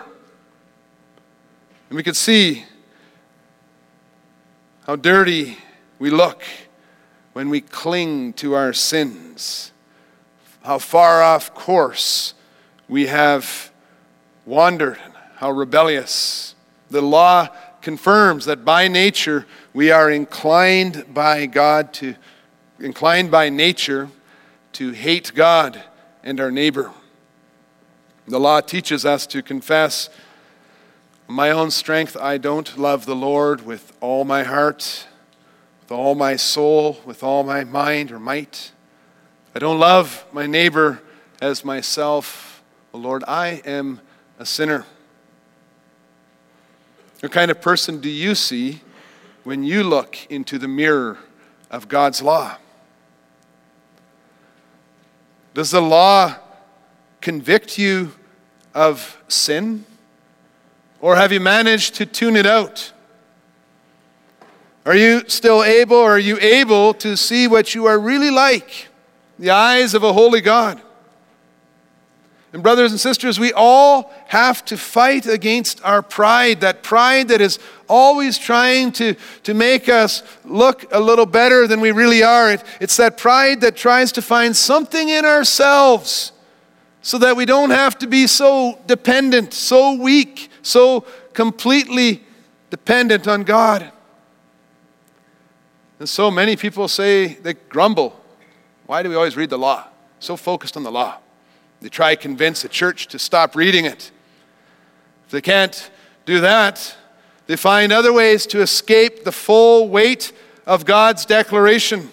And 1.90 1.98
we 1.98 2.04
could 2.04 2.16
see 2.16 2.66
how 4.86 4.96
dirty 4.96 5.58
we 5.98 6.12
look 6.12 6.44
when 7.34 7.50
we 7.50 7.62
cling 7.62 8.34
to 8.34 8.54
our 8.54 8.74
sins, 8.74 9.72
how 10.62 10.78
far 10.78 11.24
off 11.24 11.56
course 11.56 12.36
we 12.94 13.08
have 13.08 13.72
wandered, 14.46 15.00
how 15.38 15.50
rebellious. 15.50 16.54
The 16.92 17.02
law 17.02 17.48
confirms 17.82 18.46
that 18.46 18.64
by 18.64 18.88
nature 18.88 19.48
we 19.74 19.90
are 19.90 20.12
inclined 20.12 21.12
by 21.12 21.48
God 21.48 21.92
to, 21.96 22.14
inclined 22.80 23.32
by 23.32 23.50
nature 23.50 24.10
to 24.74 24.92
hate 24.92 25.32
God 25.34 25.84
and 26.24 26.40
our 26.40 26.52
neighbor. 26.52 26.92
The 28.28 28.40
law 28.40 28.62
teaches 28.62 29.08
us 29.08 29.26
to 29.26 29.42
confess, 29.42 30.12
my 31.28 31.50
own 31.50 31.72
strength, 31.72 32.16
I 32.16 32.38
don't 32.38 32.78
love 32.78 33.08
the 33.08 33.16
Lord 33.16 33.66
with 33.66 33.92
all 34.02 34.24
my 34.24 34.44
heart 34.44 35.08
with 35.82 35.92
all 35.92 36.14
my 36.14 36.36
soul, 36.36 37.02
with 37.06 37.24
all 37.24 37.44
my 37.44 37.64
mind 37.64 38.12
or 38.12 38.20
might. 38.20 38.72
I 39.56 39.60
don't 39.60 39.80
love 39.80 40.26
my 40.32 40.46
neighbor 40.46 41.02
as 41.42 41.66
myself. 41.66 42.53
Oh 42.94 43.00
Lord, 43.00 43.24
I 43.28 43.62
am 43.66 44.02
a 44.38 44.46
sinner. 44.46 44.86
What 47.22 47.32
kind 47.32 47.50
of 47.50 47.60
person 47.60 48.00
do 48.00 48.10
you 48.10 48.36
see 48.36 48.82
when 49.44 49.64
you 49.64 49.84
look 49.84 50.28
into 50.30 50.60
the 50.60 50.68
mirror 50.68 51.18
of 51.72 51.88
God's 51.88 52.22
law? 52.22 52.58
Does 55.56 55.72
the 55.72 55.82
law 55.82 56.36
convict 57.20 57.80
you 57.80 58.12
of 58.76 59.18
sin? 59.28 59.86
Or 61.02 61.16
have 61.16 61.32
you 61.32 61.40
managed 61.40 61.96
to 61.96 62.06
tune 62.06 62.36
it 62.36 62.46
out? 62.46 62.92
Are 64.86 64.96
you 64.96 65.24
still 65.28 65.64
able, 65.64 65.98
or 65.98 66.12
are 66.12 66.20
you 66.20 66.38
able 66.40 66.94
to 66.96 67.18
see 67.18 67.48
what 67.48 67.74
you 67.74 67.86
are 67.86 67.98
really 67.98 68.30
like? 68.30 68.90
The 69.40 69.50
eyes 69.50 69.96
of 69.96 70.04
a 70.04 70.14
holy 70.14 70.42
God. 70.42 70.80
And, 72.54 72.62
brothers 72.62 72.92
and 72.92 73.00
sisters, 73.00 73.40
we 73.40 73.52
all 73.52 74.14
have 74.28 74.64
to 74.66 74.78
fight 74.78 75.26
against 75.26 75.84
our 75.84 76.04
pride, 76.04 76.62
that 76.62 76.84
pride 76.84 77.30
that 77.30 77.42
is 77.42 77.58
always 77.90 78.38
trying 78.38 78.92
to, 78.94 79.16
to 79.42 79.56
make 79.56 79.90
us 79.90 80.22
look 80.46 80.86
a 80.92 81.00
little 81.00 81.26
better 81.26 81.66
than 81.66 81.82
we 81.82 81.92
really 81.92 82.22
are. 82.22 82.52
It, 82.52 82.64
it's 82.80 82.96
that 82.98 83.18
pride 83.18 83.62
that 83.62 83.76
tries 83.76 84.12
to 84.14 84.22
find 84.22 84.56
something 84.56 85.10
in 85.10 85.26
ourselves 85.26 86.32
so 87.02 87.18
that 87.18 87.36
we 87.36 87.46
don't 87.46 87.72
have 87.72 87.98
to 87.98 88.08
be 88.08 88.28
so 88.28 88.80
dependent, 88.86 89.52
so 89.54 89.96
weak, 89.96 90.50
so 90.62 91.02
completely 91.34 92.24
dependent 92.70 93.28
on 93.28 93.44
God. 93.44 93.92
And 95.98 96.08
so 96.08 96.30
many 96.30 96.56
people 96.56 96.88
say, 96.88 97.34
they 97.34 97.56
grumble. 97.56 98.20
Why 98.86 99.02
do 99.02 99.10
we 99.10 99.16
always 99.16 99.36
read 99.36 99.50
the 99.50 99.58
law? 99.58 99.88
So 100.20 100.38
focused 100.38 100.78
on 100.78 100.84
the 100.84 100.92
law. 100.92 101.18
They 101.84 101.90
try 101.90 102.16
to 102.16 102.22
convince 102.22 102.62
the 102.62 102.70
church 102.70 103.08
to 103.08 103.20
stop 103.20 103.58
reading 103.58 103.84
it. 103.84 104.10
If 105.26 105.32
they 105.32 105.42
can't 105.42 105.92
do 106.26 106.40
that, 106.40 106.96
they 107.46 107.58
find 107.58 107.92
other 107.92 108.14
ways 108.14 108.48
to 108.48 108.62
escape 108.62 109.26
the 109.26 109.34
full 109.34 109.90
weight 109.90 110.32
of 110.66 110.86
God's 110.86 111.26
declaration. 111.26 112.10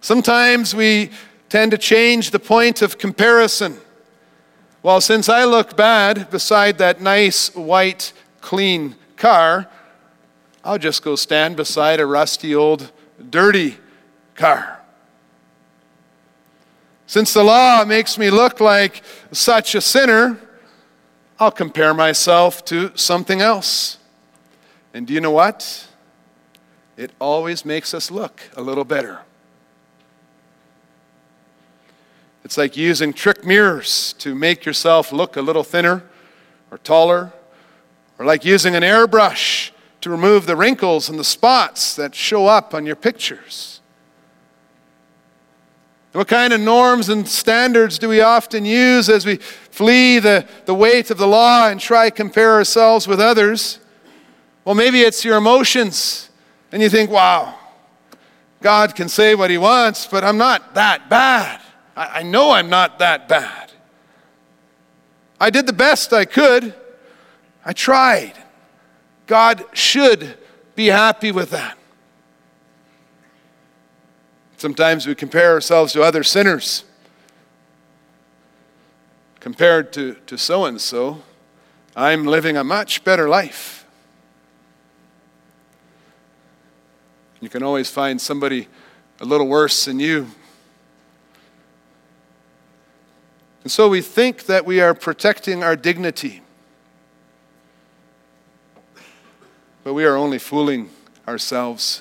Sometimes 0.00 0.74
we 0.74 1.12
tend 1.48 1.70
to 1.70 1.78
change 1.78 2.32
the 2.32 2.40
point 2.40 2.82
of 2.82 2.98
comparison. 2.98 3.78
Well, 4.82 5.00
since 5.00 5.28
I 5.28 5.44
look 5.44 5.76
bad 5.76 6.28
beside 6.28 6.78
that 6.78 7.00
nice, 7.00 7.54
white, 7.54 8.12
clean 8.40 8.96
car, 9.16 9.68
I'll 10.64 10.78
just 10.78 11.04
go 11.04 11.14
stand 11.14 11.54
beside 11.54 12.00
a 12.00 12.06
rusty, 12.06 12.56
old, 12.56 12.90
dirty 13.30 13.76
car. 14.34 14.83
Since 17.06 17.34
the 17.34 17.44
law 17.44 17.84
makes 17.84 18.16
me 18.16 18.30
look 18.30 18.60
like 18.60 19.02
such 19.30 19.74
a 19.74 19.80
sinner, 19.80 20.38
I'll 21.38 21.50
compare 21.50 21.92
myself 21.92 22.64
to 22.66 22.96
something 22.96 23.40
else. 23.40 23.98
And 24.94 25.06
do 25.06 25.12
you 25.12 25.20
know 25.20 25.30
what? 25.30 25.88
It 26.96 27.10
always 27.20 27.64
makes 27.64 27.92
us 27.92 28.10
look 28.10 28.40
a 28.56 28.62
little 28.62 28.84
better. 28.84 29.20
It's 32.44 32.56
like 32.56 32.76
using 32.76 33.12
trick 33.12 33.44
mirrors 33.44 34.12
to 34.18 34.34
make 34.34 34.64
yourself 34.64 35.12
look 35.12 35.36
a 35.36 35.42
little 35.42 35.64
thinner 35.64 36.04
or 36.70 36.78
taller, 36.78 37.32
or 38.18 38.26
like 38.26 38.44
using 38.44 38.74
an 38.74 38.82
airbrush 38.82 39.70
to 40.02 40.10
remove 40.10 40.46
the 40.46 40.56
wrinkles 40.56 41.08
and 41.08 41.18
the 41.18 41.24
spots 41.24 41.96
that 41.96 42.14
show 42.14 42.46
up 42.46 42.74
on 42.74 42.86
your 42.86 42.96
pictures. 42.96 43.80
What 46.14 46.28
kind 46.28 46.52
of 46.52 46.60
norms 46.60 47.08
and 47.08 47.28
standards 47.28 47.98
do 47.98 48.08
we 48.08 48.20
often 48.20 48.64
use 48.64 49.08
as 49.08 49.26
we 49.26 49.34
flee 49.38 50.20
the, 50.20 50.46
the 50.64 50.72
weight 50.72 51.10
of 51.10 51.18
the 51.18 51.26
law 51.26 51.66
and 51.68 51.80
try 51.80 52.08
to 52.08 52.14
compare 52.14 52.52
ourselves 52.52 53.08
with 53.08 53.20
others? 53.20 53.80
Well, 54.64 54.76
maybe 54.76 55.00
it's 55.00 55.24
your 55.24 55.36
emotions, 55.36 56.30
and 56.70 56.80
you 56.80 56.88
think, 56.88 57.10
wow, 57.10 57.58
God 58.62 58.94
can 58.94 59.08
say 59.08 59.34
what 59.34 59.50
He 59.50 59.58
wants, 59.58 60.06
but 60.06 60.22
I'm 60.22 60.38
not 60.38 60.74
that 60.74 61.10
bad. 61.10 61.60
I, 61.96 62.20
I 62.20 62.22
know 62.22 62.52
I'm 62.52 62.70
not 62.70 63.00
that 63.00 63.28
bad. 63.28 63.72
I 65.40 65.50
did 65.50 65.66
the 65.66 65.72
best 65.72 66.12
I 66.12 66.26
could, 66.26 66.74
I 67.64 67.72
tried. 67.72 68.34
God 69.26 69.64
should 69.72 70.38
be 70.76 70.86
happy 70.86 71.32
with 71.32 71.50
that. 71.50 71.76
Sometimes 74.64 75.06
we 75.06 75.14
compare 75.14 75.52
ourselves 75.52 75.92
to 75.92 76.02
other 76.02 76.24
sinners. 76.24 76.84
Compared 79.38 79.92
to, 79.92 80.14
to 80.24 80.38
so 80.38 80.64
and 80.64 80.80
so, 80.80 81.20
I'm 81.94 82.24
living 82.24 82.56
a 82.56 82.64
much 82.64 83.04
better 83.04 83.28
life. 83.28 83.84
You 87.42 87.50
can 87.50 87.62
always 87.62 87.90
find 87.90 88.18
somebody 88.18 88.68
a 89.20 89.26
little 89.26 89.48
worse 89.48 89.84
than 89.84 90.00
you. 90.00 90.28
And 93.64 93.70
so 93.70 93.90
we 93.90 94.00
think 94.00 94.46
that 94.46 94.64
we 94.64 94.80
are 94.80 94.94
protecting 94.94 95.62
our 95.62 95.76
dignity. 95.76 96.40
But 99.82 99.92
we 99.92 100.06
are 100.06 100.16
only 100.16 100.38
fooling 100.38 100.88
ourselves. 101.28 102.00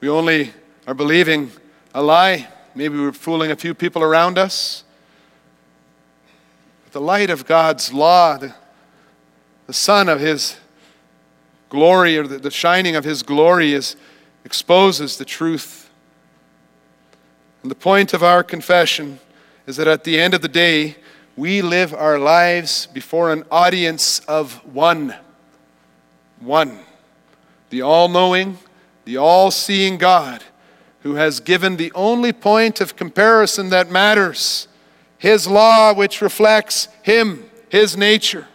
We 0.00 0.08
only 0.08 0.54
are 0.86 0.94
believing 0.94 1.50
a 1.94 2.02
lie. 2.02 2.48
Maybe 2.74 2.98
we're 2.98 3.12
fooling 3.12 3.50
a 3.50 3.56
few 3.56 3.74
people 3.74 4.02
around 4.02 4.38
us. 4.38 4.84
But 6.84 6.92
the 6.92 7.00
light 7.00 7.30
of 7.30 7.46
God's 7.46 7.92
law, 7.92 8.36
the, 8.36 8.54
the 9.66 9.72
sun 9.72 10.08
of 10.08 10.20
His 10.20 10.56
glory, 11.68 12.16
or 12.18 12.26
the, 12.26 12.38
the 12.38 12.50
shining 12.50 12.96
of 12.96 13.04
His 13.04 13.22
glory, 13.22 13.72
is, 13.72 13.96
exposes 14.44 15.16
the 15.16 15.24
truth. 15.24 15.90
And 17.62 17.70
the 17.70 17.76
point 17.76 18.14
of 18.14 18.22
our 18.22 18.42
confession 18.42 19.18
is 19.66 19.76
that 19.76 19.88
at 19.88 20.04
the 20.04 20.20
end 20.20 20.34
of 20.34 20.42
the 20.42 20.48
day, 20.48 20.96
we 21.36 21.62
live 21.62 21.94
our 21.94 22.18
lives 22.18 22.86
before 22.86 23.32
an 23.32 23.44
audience 23.50 24.20
of 24.20 24.54
one. 24.74 25.14
One. 26.40 26.80
The 27.70 27.82
all 27.82 28.08
knowing, 28.08 28.58
the 29.04 29.16
all 29.16 29.50
seeing 29.50 29.98
God 29.98 30.42
who 31.08 31.14
has 31.14 31.40
given 31.40 31.78
the 31.78 31.90
only 31.94 32.34
point 32.34 32.82
of 32.82 32.94
comparison 32.94 33.70
that 33.70 33.90
matters 33.90 34.68
His 35.16 35.46
law, 35.46 35.94
which 35.94 36.20
reflects 36.20 36.86
Him, 37.00 37.48
His 37.70 37.96
nature. 37.96 38.46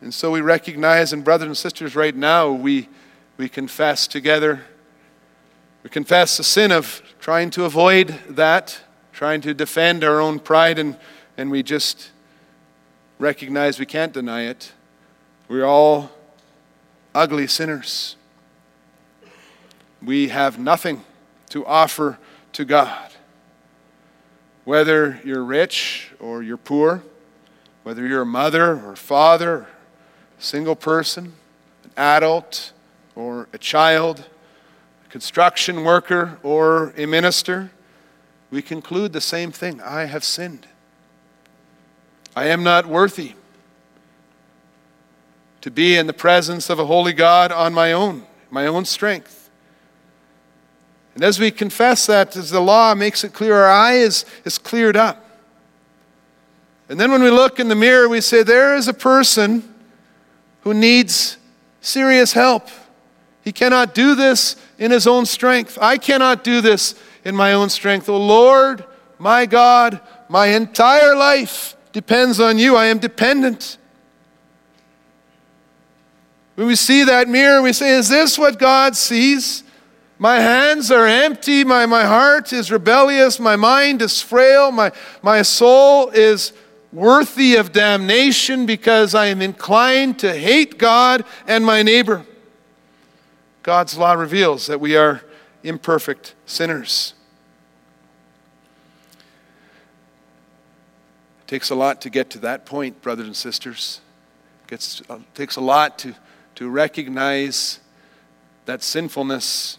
And 0.00 0.14
so 0.14 0.30
we 0.30 0.40
recognize, 0.40 1.12
and 1.12 1.24
brothers 1.24 1.48
and 1.48 1.56
sisters, 1.56 1.96
right 1.96 2.14
now, 2.14 2.52
we, 2.52 2.88
we 3.36 3.48
confess 3.48 4.06
together. 4.06 4.62
We 5.82 5.90
confess 5.90 6.36
the 6.36 6.44
sin 6.44 6.70
of 6.70 7.02
trying 7.18 7.50
to 7.50 7.64
avoid 7.64 8.14
that, 8.28 8.80
trying 9.12 9.40
to 9.40 9.54
defend 9.54 10.04
our 10.04 10.20
own 10.20 10.38
pride, 10.38 10.78
and, 10.78 10.96
and 11.36 11.50
we 11.50 11.64
just 11.64 12.12
recognize 13.18 13.80
we 13.80 13.86
can't 13.86 14.12
deny 14.12 14.42
it. 14.42 14.70
We're 15.48 15.66
all 15.66 16.12
ugly 17.12 17.48
sinners 17.48 18.14
we 20.02 20.28
have 20.28 20.58
nothing 20.58 21.04
to 21.50 21.64
offer 21.66 22.18
to 22.52 22.64
God. 22.64 23.12
Whether 24.64 25.20
you're 25.24 25.44
rich 25.44 26.10
or 26.18 26.42
you're 26.42 26.56
poor, 26.56 27.02
whether 27.82 28.06
you're 28.06 28.22
a 28.22 28.26
mother 28.26 28.84
or 28.84 28.96
father, 28.96 29.66
a 30.38 30.42
single 30.42 30.76
person, 30.76 31.34
an 31.84 31.90
adult 31.96 32.72
or 33.14 33.48
a 33.52 33.58
child, 33.58 34.24
a 35.06 35.08
construction 35.08 35.84
worker 35.84 36.38
or 36.42 36.92
a 36.96 37.06
minister, 37.06 37.70
we 38.50 38.62
conclude 38.62 39.12
the 39.12 39.20
same 39.20 39.52
thing 39.52 39.80
I 39.80 40.04
have 40.04 40.24
sinned. 40.24 40.66
I 42.34 42.46
am 42.46 42.62
not 42.62 42.86
worthy 42.86 43.32
to 45.62 45.70
be 45.70 45.96
in 45.96 46.06
the 46.06 46.12
presence 46.12 46.70
of 46.70 46.78
a 46.78 46.86
holy 46.86 47.12
God 47.12 47.50
on 47.50 47.74
my 47.74 47.92
own, 47.92 48.24
my 48.50 48.66
own 48.66 48.84
strength. 48.84 49.35
And 51.16 51.24
as 51.24 51.40
we 51.40 51.50
confess 51.50 52.04
that, 52.06 52.36
as 52.36 52.50
the 52.50 52.60
law 52.60 52.94
makes 52.94 53.24
it 53.24 53.32
clear, 53.32 53.54
our 53.54 53.70
eye 53.70 53.94
is, 53.94 54.26
is 54.44 54.58
cleared 54.58 54.98
up. 54.98 55.24
And 56.90 57.00
then 57.00 57.10
when 57.10 57.22
we 57.22 57.30
look 57.30 57.58
in 57.58 57.68
the 57.68 57.74
mirror, 57.74 58.06
we 58.06 58.20
say, 58.20 58.42
There 58.42 58.76
is 58.76 58.86
a 58.86 58.92
person 58.92 59.64
who 60.60 60.74
needs 60.74 61.38
serious 61.80 62.34
help. 62.34 62.68
He 63.40 63.50
cannot 63.50 63.94
do 63.94 64.14
this 64.14 64.56
in 64.78 64.90
his 64.90 65.06
own 65.06 65.24
strength. 65.24 65.78
I 65.80 65.96
cannot 65.96 66.44
do 66.44 66.60
this 66.60 66.94
in 67.24 67.34
my 67.34 67.54
own 67.54 67.70
strength. 67.70 68.10
Oh 68.10 68.18
Lord, 68.18 68.84
my 69.18 69.46
God, 69.46 70.02
my 70.28 70.48
entire 70.48 71.16
life 71.16 71.78
depends 71.92 72.40
on 72.40 72.58
you. 72.58 72.76
I 72.76 72.86
am 72.86 72.98
dependent. 72.98 73.78
When 76.56 76.66
we 76.66 76.76
see 76.76 77.04
that 77.04 77.26
mirror, 77.26 77.62
we 77.62 77.72
say, 77.72 77.92
Is 77.92 78.10
this 78.10 78.38
what 78.38 78.58
God 78.58 78.94
sees? 78.94 79.62
My 80.18 80.40
hands 80.40 80.90
are 80.90 81.06
empty, 81.06 81.62
my, 81.62 81.84
my 81.84 82.04
heart 82.04 82.52
is 82.52 82.70
rebellious, 82.70 83.38
my 83.38 83.56
mind 83.56 84.00
is 84.00 84.22
frail, 84.22 84.72
my, 84.72 84.92
my 85.22 85.42
soul 85.42 86.08
is 86.08 86.52
worthy 86.90 87.56
of 87.56 87.72
damnation 87.72 88.64
because 88.64 89.14
I 89.14 89.26
am 89.26 89.42
inclined 89.42 90.18
to 90.20 90.34
hate 90.34 90.78
God 90.78 91.24
and 91.46 91.66
my 91.66 91.82
neighbor. 91.82 92.24
God's 93.62 93.98
law 93.98 94.14
reveals 94.14 94.66
that 94.68 94.80
we 94.80 94.96
are 94.96 95.22
imperfect 95.62 96.34
sinners. 96.46 97.12
It 101.42 101.48
takes 101.48 101.68
a 101.68 101.74
lot 101.74 102.00
to 102.02 102.10
get 102.10 102.30
to 102.30 102.38
that 102.38 102.64
point, 102.64 103.02
brothers 103.02 103.26
and 103.26 103.36
sisters. 103.36 104.00
It 104.64 104.70
gets, 104.70 105.02
uh, 105.10 105.18
takes 105.34 105.56
a 105.56 105.60
lot 105.60 105.98
to, 105.98 106.14
to 106.54 106.70
recognize 106.70 107.80
that 108.64 108.82
sinfulness, 108.82 109.78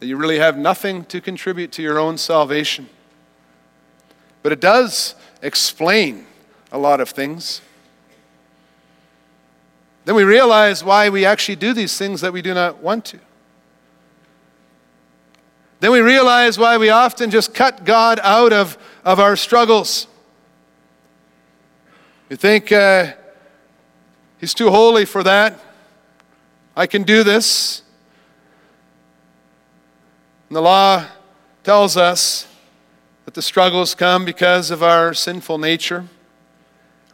that 0.00 0.06
you 0.06 0.16
really 0.16 0.38
have 0.38 0.56
nothing 0.58 1.04
to 1.06 1.20
contribute 1.20 1.72
to 1.72 1.82
your 1.82 1.98
own 1.98 2.18
salvation. 2.18 2.88
But 4.42 4.52
it 4.52 4.60
does 4.60 5.14
explain 5.42 6.26
a 6.72 6.78
lot 6.78 7.00
of 7.00 7.08
things. 7.08 7.60
Then 10.04 10.14
we 10.14 10.24
realize 10.24 10.84
why 10.84 11.08
we 11.08 11.24
actually 11.24 11.56
do 11.56 11.72
these 11.72 11.96
things 11.96 12.20
that 12.20 12.32
we 12.32 12.42
do 12.42 12.52
not 12.52 12.82
want 12.82 13.04
to. 13.06 13.18
Then 15.80 15.92
we 15.92 16.00
realize 16.00 16.58
why 16.58 16.76
we 16.78 16.90
often 16.90 17.30
just 17.30 17.54
cut 17.54 17.84
God 17.84 18.20
out 18.22 18.52
of, 18.52 18.78
of 19.04 19.20
our 19.20 19.36
struggles. 19.36 20.06
We 22.28 22.36
think 22.36 22.72
uh, 22.72 23.12
He's 24.38 24.54
too 24.54 24.70
holy 24.70 25.04
for 25.04 25.22
that. 25.22 25.58
I 26.76 26.86
can 26.86 27.02
do 27.02 27.22
this. 27.22 27.82
And 30.48 30.56
the 30.56 30.62
law 30.62 31.06
tells 31.62 31.96
us 31.96 32.46
that 33.24 33.34
the 33.34 33.42
struggles 33.42 33.94
come 33.94 34.24
because 34.24 34.70
of 34.70 34.82
our 34.82 35.14
sinful 35.14 35.58
nature, 35.58 36.06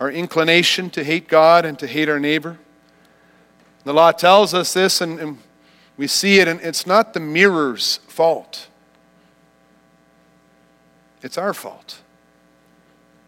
our 0.01 0.11
inclination 0.11 0.91
to 0.91 1.05
hate 1.05 1.29
God 1.29 1.65
and 1.65 1.79
to 1.79 1.87
hate 1.87 2.09
our 2.09 2.19
neighbor. 2.19 2.59
The 3.85 3.95
law 3.95 4.13
tells 4.13 4.53
us 4.53 4.75
this, 4.75 5.01
and, 5.01 5.19
and 5.19 5.39
we 5.97 6.07
see 6.07 6.41
it, 6.41 6.49
and 6.49 6.61
it's 6.61 6.87
not 6.87 7.15
the 7.15 7.21
mirror's 7.21 7.99
fault, 8.09 8.69
it's 11.23 11.39
our 11.39 11.55
fault. 11.55 12.01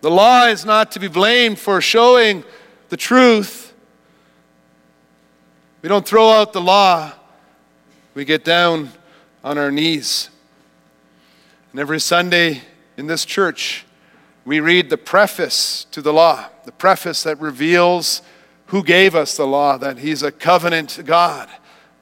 The 0.01 0.11
law 0.11 0.47
is 0.47 0.65
not 0.65 0.91
to 0.93 1.01
be 1.01 1.07
blamed 1.07 1.61
for 1.61 1.81
showing 1.81 2.43
the 2.89 2.97
truth. 2.97 3.73
We 5.81 5.89
don't 5.89 6.07
throw 6.07 6.31
out 6.31 6.53
the 6.53 6.61
law, 6.61 7.13
we 8.15 8.25
get 8.25 8.45
down 8.45 8.91
on 9.45 9.59
our 9.59 9.71
knees. 9.71 10.31
And 11.73 11.81
every 11.81 12.01
Sunday 12.01 12.63
in 12.97 13.07
this 13.07 13.25
church, 13.25 13.85
we 14.45 14.61
read 14.61 14.91
the 14.91 14.99
preface 14.99 15.85
to 15.93 16.03
the 16.03 16.13
law, 16.13 16.47
the 16.65 16.73
preface 16.73 17.23
that 17.23 17.41
reveals 17.41 18.23
who 18.67 18.83
gave 18.83 19.15
us 19.15 19.37
the 19.37 19.47
law 19.47 19.77
that 19.79 19.99
He's 19.99 20.23
a 20.23 20.33
covenant 20.33 21.01
God, 21.05 21.49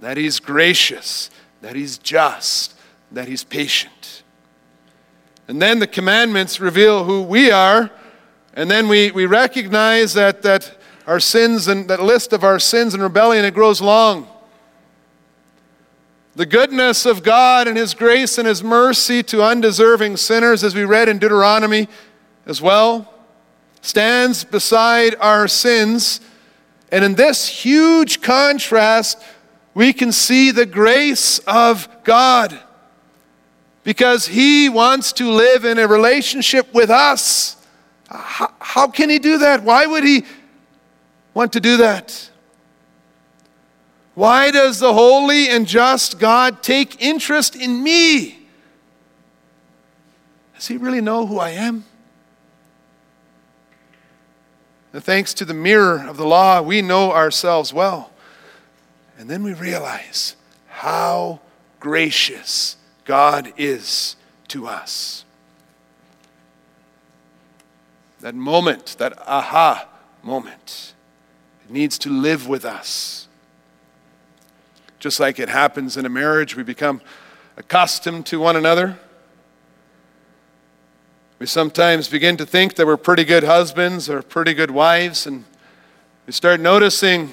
that 0.00 0.16
He's 0.16 0.40
gracious, 0.40 1.30
that 1.62 1.76
He's 1.76 1.98
just, 1.98 2.74
that 3.12 3.28
He's 3.28 3.44
patient. 3.44 4.22
And 5.48 5.60
then 5.60 5.80
the 5.80 5.86
commandments 5.86 6.60
reveal 6.60 7.04
who 7.04 7.22
we 7.22 7.50
are, 7.50 7.90
and 8.54 8.70
then 8.70 8.88
we, 8.88 9.10
we 9.10 9.26
recognize 9.26 10.14
that, 10.14 10.42
that 10.42 10.76
our 11.06 11.20
sins 11.20 11.66
and 11.68 11.88
that 11.90 12.02
list 12.02 12.32
of 12.32 12.44
our 12.44 12.58
sins 12.58 12.94
and 12.94 13.02
rebellion, 13.02 13.44
it 13.44 13.54
grows 13.54 13.80
long. 13.80 14.28
The 16.36 16.46
goodness 16.46 17.06
of 17.06 17.22
God 17.22 17.66
and 17.66 17.76
His 17.76 17.92
grace 17.92 18.38
and 18.38 18.46
His 18.46 18.62
mercy 18.62 19.22
to 19.24 19.42
undeserving 19.42 20.16
sinners, 20.16 20.62
as 20.62 20.74
we 20.74 20.84
read 20.84 21.08
in 21.08 21.18
Deuteronomy 21.18 21.88
as 22.46 22.62
well, 22.62 23.12
stands 23.82 24.44
beside 24.44 25.16
our 25.16 25.48
sins. 25.48 26.20
And 26.92 27.04
in 27.04 27.14
this 27.14 27.48
huge 27.48 28.22
contrast, 28.22 29.20
we 29.74 29.92
can 29.92 30.12
see 30.12 30.50
the 30.50 30.66
grace 30.66 31.40
of 31.40 31.88
God 32.04 32.58
because 33.82 34.28
He 34.28 34.68
wants 34.68 35.12
to 35.14 35.30
live 35.30 35.64
in 35.64 35.78
a 35.78 35.88
relationship 35.88 36.72
with 36.72 36.90
us. 36.90 37.56
How, 38.08 38.52
how, 38.60 38.86
can 38.88 39.10
He 39.10 39.18
do 39.18 39.38
that? 39.38 39.64
Why 39.64 39.86
would 39.86 40.04
He 40.04 40.24
want 41.34 41.52
to 41.54 41.60
do 41.60 41.78
that? 41.78 42.30
Why 44.20 44.50
does 44.50 44.80
the 44.80 44.92
holy 44.92 45.48
and 45.48 45.66
just 45.66 46.18
God 46.18 46.62
take 46.62 47.00
interest 47.00 47.56
in 47.56 47.82
me? 47.82 48.46
Does 50.54 50.68
he 50.68 50.76
really 50.76 51.00
know 51.00 51.24
who 51.24 51.38
I 51.38 51.52
am? 51.52 51.86
And 54.92 55.02
thanks 55.02 55.32
to 55.32 55.46
the 55.46 55.54
mirror 55.54 56.06
of 56.06 56.18
the 56.18 56.26
law, 56.26 56.60
we 56.60 56.82
know 56.82 57.12
ourselves 57.12 57.72
well. 57.72 58.12
And 59.16 59.30
then 59.30 59.42
we 59.42 59.54
realize 59.54 60.36
how 60.68 61.40
gracious 61.78 62.76
God 63.06 63.54
is 63.56 64.16
to 64.48 64.66
us. 64.66 65.24
That 68.20 68.34
moment, 68.34 68.96
that 68.98 69.18
aha 69.26 69.88
moment, 70.22 70.92
it 71.64 71.70
needs 71.70 71.98
to 72.00 72.10
live 72.10 72.46
with 72.46 72.66
us. 72.66 73.28
Just 75.00 75.18
like 75.18 75.38
it 75.38 75.48
happens 75.48 75.96
in 75.96 76.04
a 76.04 76.10
marriage, 76.10 76.54
we 76.54 76.62
become 76.62 77.00
accustomed 77.56 78.26
to 78.26 78.38
one 78.38 78.54
another. 78.54 78.98
We 81.38 81.46
sometimes 81.46 82.06
begin 82.06 82.36
to 82.36 82.44
think 82.44 82.74
that 82.74 82.86
we're 82.86 82.98
pretty 82.98 83.24
good 83.24 83.44
husbands 83.44 84.10
or 84.10 84.20
pretty 84.20 84.52
good 84.52 84.70
wives, 84.70 85.26
and 85.26 85.44
we 86.26 86.34
start 86.34 86.60
noticing 86.60 87.32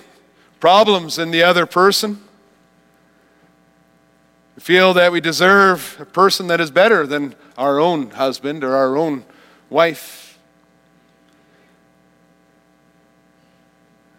problems 0.62 1.20
in 1.20 1.32
the 1.32 1.44
other 1.44 1.66
person. 1.66 2.22
We 4.56 4.62
feel 4.62 4.94
that 4.94 5.12
we 5.12 5.20
deserve 5.20 5.98
a 6.00 6.06
person 6.06 6.48
that 6.48 6.62
is 6.62 6.72
better 6.72 7.06
than 7.06 7.36
our 7.58 7.82
own 7.82 8.12
husband 8.12 8.64
or 8.64 8.78
our 8.78 8.96
own 8.96 9.26
wife. 9.70 10.40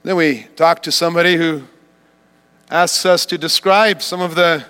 Then 0.02 0.16
we 0.16 0.48
talk 0.54 0.82
to 0.82 0.92
somebody 0.92 1.36
who 1.36 1.64
asks 2.70 3.06
us 3.06 3.24
to 3.26 3.38
describe 3.38 4.02
some 4.02 4.20
of 4.20 4.34
the, 4.34 4.64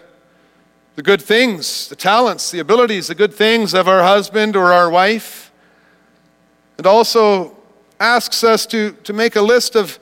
the 0.94 1.02
good 1.02 1.20
things, 1.20 1.88
the 1.88 1.96
talents, 1.96 2.50
the 2.50 2.61
abilities, 2.61 3.08
the 3.08 3.14
good 3.14 3.34
things 3.34 3.74
of 3.74 3.88
our 3.88 4.02
husband 4.02 4.54
or 4.54 4.72
our 4.72 4.88
wife. 4.88 5.50
And 6.76 6.87
also 6.87 7.56
asks 7.98 8.44
us 8.44 8.66
to, 8.66 8.92
to 9.04 9.12
make 9.12 9.34
a 9.34 9.42
list 9.42 9.74
of 9.74 9.98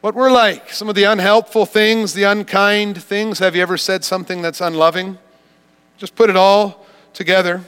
what 0.00 0.14
we're 0.14 0.30
like, 0.30 0.70
some 0.70 0.88
of 0.88 0.94
the 0.94 1.02
unhelpful 1.02 1.66
things, 1.66 2.14
the 2.14 2.22
unkind 2.22 3.02
things. 3.02 3.40
Have 3.40 3.56
you 3.56 3.62
ever 3.62 3.76
said 3.76 4.04
something 4.04 4.42
that's 4.42 4.60
unloving? 4.60 5.18
Just 5.96 6.14
put 6.14 6.30
it 6.30 6.36
all 6.36 6.86
together. 7.12 7.64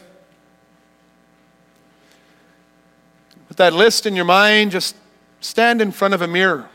With 3.48 3.56
that 3.56 3.72
list 3.72 4.06
in 4.06 4.14
your 4.14 4.24
mind, 4.24 4.70
just 4.70 4.94
stand 5.40 5.82
in 5.82 5.90
front 5.90 6.14
of 6.14 6.22
a 6.22 6.28
mirror. 6.28 6.68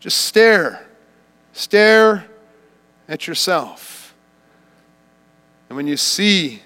Just 0.00 0.18
stare. 0.18 0.86
Stare 1.52 2.26
at 3.08 3.26
yourself. 3.26 4.14
And 5.68 5.76
when 5.76 5.86
you 5.86 5.96
see 5.96 6.62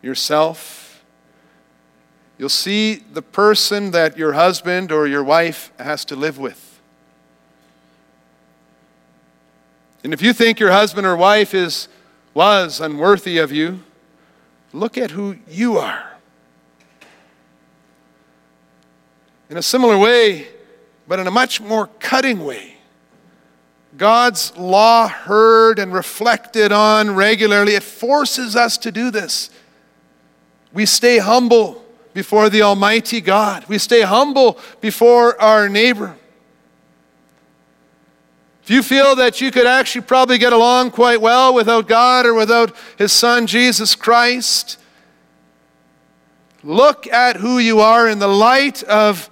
yourself, 0.00 1.02
you'll 2.38 2.48
see 2.48 2.96
the 2.96 3.22
person 3.22 3.90
that 3.90 4.16
your 4.16 4.32
husband 4.32 4.92
or 4.92 5.06
your 5.06 5.24
wife 5.24 5.72
has 5.78 6.04
to 6.06 6.16
live 6.16 6.38
with. 6.38 6.80
And 10.04 10.12
if 10.12 10.20
you 10.20 10.32
think 10.32 10.58
your 10.58 10.72
husband 10.72 11.06
or 11.06 11.16
wife 11.16 11.54
is 11.54 11.88
was 12.34 12.80
unworthy 12.80 13.38
of 13.38 13.52
you, 13.52 13.82
look 14.72 14.96
at 14.96 15.10
who 15.10 15.36
you 15.48 15.78
are. 15.78 16.12
In 19.50 19.58
a 19.58 19.62
similar 19.62 19.98
way, 19.98 20.48
but 21.06 21.18
in 21.18 21.26
a 21.26 21.30
much 21.30 21.60
more 21.60 21.88
cutting 21.98 22.44
way. 22.44 22.76
God's 23.96 24.56
law 24.56 25.08
heard 25.08 25.78
and 25.78 25.92
reflected 25.92 26.72
on 26.72 27.14
regularly, 27.14 27.74
it 27.74 27.82
forces 27.82 28.56
us 28.56 28.78
to 28.78 28.92
do 28.92 29.10
this. 29.10 29.50
We 30.72 30.86
stay 30.86 31.18
humble 31.18 31.84
before 32.14 32.48
the 32.48 32.62
Almighty 32.62 33.20
God, 33.20 33.66
we 33.68 33.78
stay 33.78 34.02
humble 34.02 34.58
before 34.80 35.40
our 35.40 35.68
neighbor. 35.68 36.16
If 38.62 38.70
you 38.70 38.82
feel 38.82 39.16
that 39.16 39.40
you 39.40 39.50
could 39.50 39.66
actually 39.66 40.02
probably 40.02 40.38
get 40.38 40.52
along 40.52 40.92
quite 40.92 41.20
well 41.20 41.52
without 41.52 41.88
God 41.88 42.26
or 42.26 42.34
without 42.34 42.74
His 42.96 43.12
Son, 43.12 43.48
Jesus 43.48 43.96
Christ, 43.96 44.78
look 46.62 47.08
at 47.08 47.36
who 47.36 47.58
you 47.58 47.80
are 47.80 48.08
in 48.08 48.20
the 48.20 48.28
light 48.28 48.84
of 48.84 49.28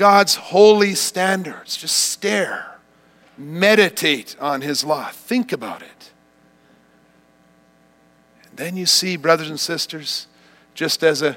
God's 0.00 0.34
holy 0.34 0.94
standards. 0.94 1.76
Just 1.76 1.94
stare, 1.94 2.78
meditate 3.36 4.34
on 4.40 4.62
His 4.62 4.82
law, 4.82 5.10
think 5.10 5.52
about 5.52 5.82
it. 5.82 6.10
And 8.48 8.56
then 8.56 8.78
you 8.78 8.86
see, 8.86 9.18
brothers 9.18 9.50
and 9.50 9.60
sisters, 9.60 10.26
just 10.72 11.02
as 11.02 11.20
a 11.20 11.36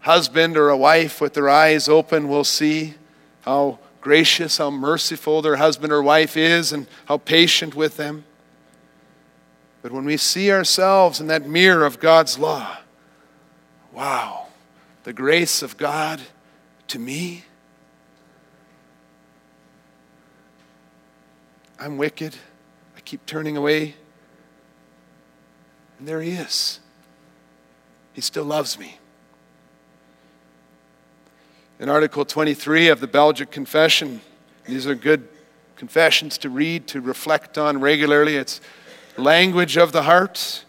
husband 0.00 0.58
or 0.58 0.68
a 0.68 0.76
wife 0.76 1.22
with 1.22 1.32
their 1.32 1.48
eyes 1.48 1.88
open 1.88 2.28
will 2.28 2.44
see 2.44 2.96
how 3.46 3.78
gracious, 4.02 4.58
how 4.58 4.70
merciful 4.70 5.40
their 5.40 5.56
husband 5.56 5.90
or 5.90 6.02
wife 6.02 6.36
is, 6.36 6.74
and 6.74 6.86
how 7.06 7.16
patient 7.16 7.74
with 7.74 7.96
them. 7.96 8.24
But 9.80 9.90
when 9.90 10.04
we 10.04 10.18
see 10.18 10.52
ourselves 10.52 11.18
in 11.18 11.28
that 11.28 11.48
mirror 11.48 11.86
of 11.86 11.98
God's 11.98 12.38
law, 12.38 12.76
wow, 13.90 14.48
the 15.04 15.14
grace 15.14 15.62
of 15.62 15.78
God 15.78 16.20
to 16.88 16.98
me. 16.98 17.44
I'm 21.80 21.96
wicked. 21.96 22.36
I 22.94 23.00
keep 23.00 23.24
turning 23.24 23.56
away. 23.56 23.94
And 25.98 26.06
there 26.06 26.20
He 26.20 26.32
is. 26.32 26.78
He 28.12 28.20
still 28.20 28.44
loves 28.44 28.78
me. 28.78 28.98
In 31.78 31.88
Article 31.88 32.26
23 32.26 32.88
of 32.88 33.00
the 33.00 33.06
Belgic 33.06 33.50
Confession, 33.50 34.20
these 34.66 34.86
are 34.86 34.94
good 34.94 35.26
confessions 35.76 36.36
to 36.36 36.50
read, 36.50 36.86
to 36.88 37.00
reflect 37.00 37.56
on 37.56 37.80
regularly. 37.80 38.36
It's 38.36 38.60
language 39.16 39.78
of 39.78 39.92
the 39.92 40.02
heart. 40.02 40.66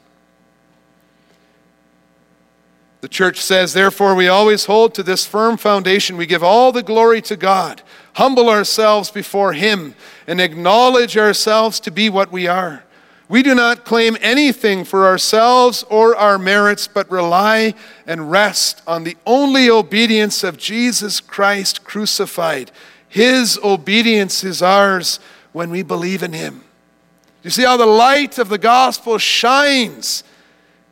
The 3.01 3.09
church 3.09 3.41
says, 3.41 3.73
Therefore, 3.73 4.13
we 4.13 4.27
always 4.27 4.65
hold 4.65 4.93
to 4.93 5.03
this 5.03 5.25
firm 5.25 5.57
foundation. 5.57 6.17
We 6.17 6.27
give 6.27 6.43
all 6.43 6.71
the 6.71 6.83
glory 6.83 7.21
to 7.23 7.35
God, 7.35 7.81
humble 8.13 8.47
ourselves 8.47 9.09
before 9.09 9.53
Him, 9.53 9.95
and 10.27 10.39
acknowledge 10.39 11.17
ourselves 11.17 11.79
to 11.81 11.91
be 11.91 12.09
what 12.09 12.31
we 12.31 12.45
are. 12.45 12.83
We 13.27 13.41
do 13.41 13.55
not 13.55 13.85
claim 13.85 14.17
anything 14.21 14.83
for 14.83 15.07
ourselves 15.07 15.83
or 15.89 16.15
our 16.15 16.37
merits, 16.37 16.87
but 16.87 17.09
rely 17.09 17.73
and 18.05 18.29
rest 18.29 18.83
on 18.85 19.03
the 19.03 19.17
only 19.25 19.69
obedience 19.69 20.43
of 20.43 20.57
Jesus 20.57 21.19
Christ 21.19 21.83
crucified. 21.83 22.71
His 23.07 23.57
obedience 23.63 24.43
is 24.43 24.61
ours 24.61 25.19
when 25.53 25.71
we 25.71 25.81
believe 25.81 26.21
in 26.21 26.33
Him. 26.33 26.65
You 27.41 27.49
see 27.49 27.63
how 27.63 27.77
the 27.77 27.85
light 27.87 28.37
of 28.37 28.49
the 28.49 28.59
gospel 28.59 29.17
shines 29.17 30.23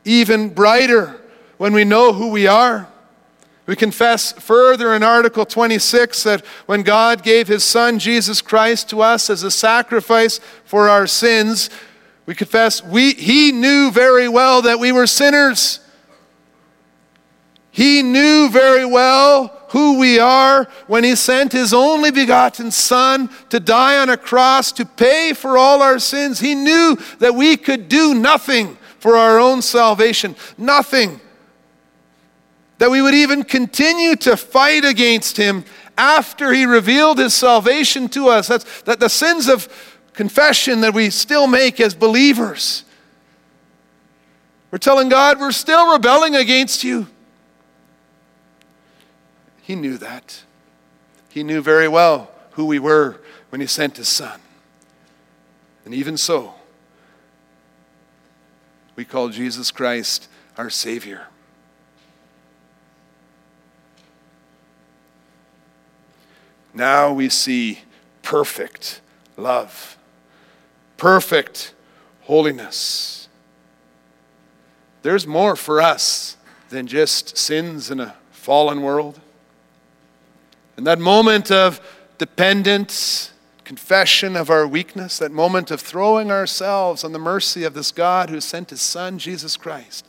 even 0.06 0.50
brighter 0.50 1.19
when 1.60 1.74
we 1.74 1.84
know 1.84 2.14
who 2.14 2.30
we 2.30 2.48
are. 2.48 2.88
We 3.68 3.76
confess 3.76 4.32
further 4.32 4.96
in 4.96 5.04
Article 5.04 5.46
26 5.46 6.24
that 6.24 6.44
when 6.66 6.82
God 6.82 7.22
gave 7.22 7.48
His 7.48 7.64
Son, 7.64 8.00
Jesus 8.00 8.42
Christ, 8.42 8.90
to 8.90 9.02
us 9.02 9.30
as 9.30 9.44
a 9.44 9.52
sacrifice 9.52 10.40
for 10.64 10.90
our 10.90 11.06
sins, 11.06 11.70
we 12.26 12.34
confess 12.34 12.82
we, 12.84 13.14
he 13.14 13.52
knew 13.52 13.92
very 13.92 14.30
well 14.30 14.64
that 14.64 14.80
we 14.80 14.92
were 14.92 15.06
sinners. 15.06 15.82
He 17.72 18.02
knew 18.04 18.50
very 18.50 18.86
well 18.86 19.66
who 19.70 20.00
we 20.00 20.18
are 20.18 20.64
when 20.88 21.04
he 21.04 21.16
sent 21.16 21.52
his 21.52 21.74
only 21.74 22.10
begotten 22.10 22.72
Son 22.72 23.30
to 23.50 23.60
die 23.60 24.00
on 24.00 24.10
a 24.10 24.18
cross 24.18 24.72
to 24.72 24.86
pay 24.86 25.34
for 25.34 25.58
all 25.58 25.82
our 25.82 26.00
sins. 26.00 26.40
He 26.40 26.56
knew 26.56 26.98
that 27.20 27.36
we 27.36 27.58
could 27.58 27.90
do 27.90 28.14
nothing 28.16 28.78
for 29.00 29.18
our 29.18 29.40
own 29.40 29.62
salvation, 29.62 30.36
nothing. 30.58 31.20
That 32.80 32.92
we 32.92 33.02
would 33.02 33.14
even 33.14 33.44
continue 33.44 34.16
to 34.18 34.36
fight 34.36 34.84
against 34.84 35.38
him 35.38 35.64
after 35.98 36.54
he 36.54 36.66
revealed 36.66 37.20
his 37.20 37.34
salvation 37.34 38.10
to 38.10 38.30
us. 38.30 38.48
That's, 38.48 38.82
that 38.84 39.00
the 39.00 39.10
sins 39.10 39.48
of 39.48 39.68
confession 40.14 40.82
that 40.82 40.94
we 40.94 41.10
still 41.10 41.48
make 41.48 41.80
as 41.80 41.94
believers. 41.94 42.84
We're 44.72 44.78
telling 44.78 45.10
God 45.10 45.40
we're 45.40 45.52
still 45.52 45.92
rebelling 45.92 46.36
against 46.36 46.84
you. 46.84 47.08
He 49.62 49.76
knew 49.76 49.98
that. 49.98 50.44
He 51.30 51.44
knew 51.44 51.62
very 51.62 51.88
well 51.88 52.32
who 52.52 52.66
we 52.66 52.80
were 52.80 53.22
when 53.50 53.62
He 53.62 53.68
sent 53.68 53.98
His 53.98 54.08
Son. 54.08 54.40
And 55.86 55.94
even 55.94 56.18
so, 56.18 56.54
we 58.96 59.06
call 59.06 59.30
Jesus 59.30 59.72
Christ 59.72 60.28
our 60.58 60.70
Savior. 60.70 61.29
Now 66.74 67.12
we 67.12 67.30
see 67.30 67.80
perfect 68.22 69.02
love 69.38 69.98
perfect 71.00 71.74
holiness. 72.24 73.30
There's 75.02 75.26
more 75.26 75.56
for 75.56 75.82
us 75.82 76.36
than 76.68 76.86
just 76.86 77.38
sins 77.38 77.90
in 77.90 78.00
a 78.00 78.16
fallen 78.32 78.82
world. 78.82 79.20
And 80.78 80.86
that 80.86 81.00
moment 81.00 81.52
of 81.52 81.80
dependence, 82.18 83.32
confession 83.64 84.36
of 84.36 84.50
our 84.50 84.68
weakness, 84.68 85.18
that 85.20 85.32
moment 85.32 85.72
of 85.72 85.80
throwing 85.80 86.32
ourselves 86.32 87.04
on 87.04 87.14
the 87.14 87.20
mercy 87.20 87.64
of 87.64 87.74
this 87.74 87.92
God 87.94 88.30
who 88.30 88.42
sent 88.42 88.70
his 88.70 88.82
Son, 88.82 89.18
Jesus 89.18 89.56
Christ, 89.56 90.06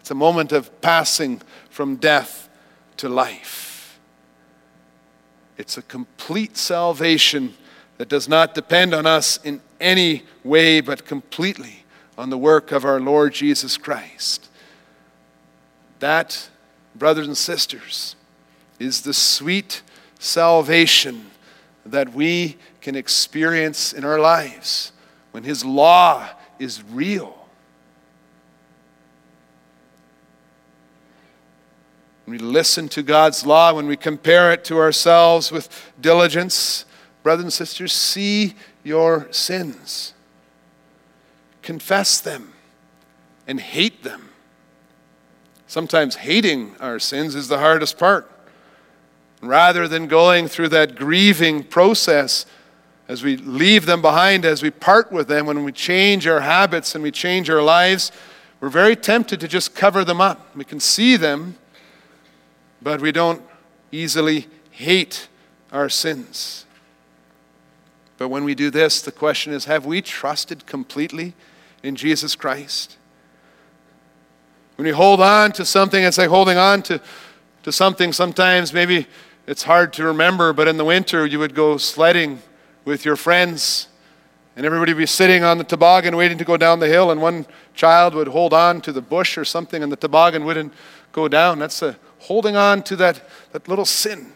it's 0.00 0.10
a 0.10 0.14
moment 0.14 0.52
of 0.52 0.82
passing 0.82 1.40
from 1.70 1.96
death 1.96 2.50
to 2.98 3.08
life. 3.08 3.73
It's 5.56 5.78
a 5.78 5.82
complete 5.82 6.56
salvation 6.56 7.54
that 7.98 8.08
does 8.08 8.28
not 8.28 8.54
depend 8.54 8.92
on 8.92 9.06
us 9.06 9.38
in 9.44 9.60
any 9.80 10.24
way, 10.42 10.80
but 10.80 11.04
completely 11.04 11.84
on 12.18 12.30
the 12.30 12.38
work 12.38 12.72
of 12.72 12.84
our 12.84 13.00
Lord 13.00 13.32
Jesus 13.32 13.76
Christ. 13.76 14.48
That, 16.00 16.48
brothers 16.94 17.26
and 17.26 17.36
sisters, 17.36 18.16
is 18.78 19.02
the 19.02 19.14
sweet 19.14 19.82
salvation 20.18 21.30
that 21.86 22.14
we 22.14 22.56
can 22.80 22.96
experience 22.96 23.92
in 23.92 24.04
our 24.04 24.18
lives 24.18 24.92
when 25.30 25.44
His 25.44 25.64
law 25.64 26.28
is 26.58 26.82
real. 26.82 27.43
When 32.24 32.38
we 32.38 32.38
listen 32.38 32.88
to 32.90 33.02
God's 33.02 33.44
law, 33.44 33.74
when 33.74 33.86
we 33.86 33.96
compare 33.96 34.52
it 34.52 34.64
to 34.64 34.78
ourselves 34.78 35.52
with 35.52 35.92
diligence, 36.00 36.86
brothers 37.22 37.44
and 37.44 37.52
sisters, 37.52 37.92
see 37.92 38.54
your 38.82 39.28
sins, 39.30 40.14
confess 41.62 42.20
them, 42.20 42.52
and 43.46 43.60
hate 43.60 44.02
them. 44.02 44.30
Sometimes 45.66 46.16
hating 46.16 46.76
our 46.80 46.98
sins 46.98 47.34
is 47.34 47.48
the 47.48 47.58
hardest 47.58 47.98
part. 47.98 48.30
Rather 49.42 49.86
than 49.86 50.06
going 50.06 50.48
through 50.48 50.68
that 50.68 50.94
grieving 50.94 51.62
process 51.62 52.46
as 53.08 53.22
we 53.22 53.36
leave 53.36 53.84
them 53.84 54.00
behind, 54.00 54.46
as 54.46 54.62
we 54.62 54.70
part 54.70 55.12
with 55.12 55.28
them, 55.28 55.44
when 55.44 55.62
we 55.64 55.72
change 55.72 56.26
our 56.26 56.40
habits 56.40 56.94
and 56.94 57.04
we 57.04 57.10
change 57.10 57.50
our 57.50 57.60
lives, 57.60 58.10
we're 58.60 58.70
very 58.70 58.96
tempted 58.96 59.40
to 59.40 59.48
just 59.48 59.74
cover 59.74 60.04
them 60.04 60.22
up. 60.22 60.56
We 60.56 60.64
can 60.64 60.80
see 60.80 61.16
them, 61.16 61.58
but 62.84 63.00
we 63.00 63.10
don't 63.10 63.42
easily 63.90 64.46
hate 64.70 65.28
our 65.72 65.88
sins. 65.88 66.66
But 68.18 68.28
when 68.28 68.44
we 68.44 68.54
do 68.54 68.70
this, 68.70 69.00
the 69.00 69.10
question 69.10 69.52
is 69.52 69.64
have 69.64 69.86
we 69.86 70.02
trusted 70.02 70.66
completely 70.66 71.32
in 71.82 71.96
Jesus 71.96 72.36
Christ? 72.36 72.98
When 74.76 74.86
you 74.86 74.94
hold 74.94 75.20
on 75.20 75.52
to 75.52 75.64
something, 75.64 76.04
it's 76.04 76.18
like 76.18 76.28
holding 76.28 76.58
on 76.58 76.82
to, 76.82 77.00
to 77.62 77.72
something 77.72 78.12
sometimes 78.12 78.72
maybe 78.72 79.06
it's 79.46 79.62
hard 79.62 79.92
to 79.94 80.04
remember, 80.04 80.52
but 80.52 80.68
in 80.68 80.76
the 80.76 80.84
winter 80.84 81.26
you 81.26 81.38
would 81.38 81.54
go 81.54 81.78
sledding 81.78 82.40
with 82.84 83.04
your 83.04 83.16
friends 83.16 83.88
and 84.56 84.66
everybody 84.66 84.92
would 84.92 84.98
be 84.98 85.06
sitting 85.06 85.42
on 85.42 85.58
the 85.58 85.64
toboggan 85.64 86.16
waiting 86.16 86.38
to 86.38 86.44
go 86.44 86.56
down 86.56 86.78
the 86.78 86.86
hill, 86.86 87.10
and 87.10 87.20
one 87.20 87.44
child 87.74 88.14
would 88.14 88.28
hold 88.28 88.52
on 88.52 88.80
to 88.82 88.92
the 88.92 89.02
bush 89.02 89.36
or 89.36 89.44
something, 89.44 89.82
and 89.82 89.90
the 89.90 89.96
toboggan 89.96 90.44
wouldn't 90.44 90.72
go 91.10 91.26
down. 91.26 91.58
That's 91.58 91.82
a 91.82 91.96
holding 92.24 92.56
on 92.56 92.82
to 92.82 92.96
that, 92.96 93.22
that 93.52 93.68
little 93.68 93.84
sin. 93.84 94.32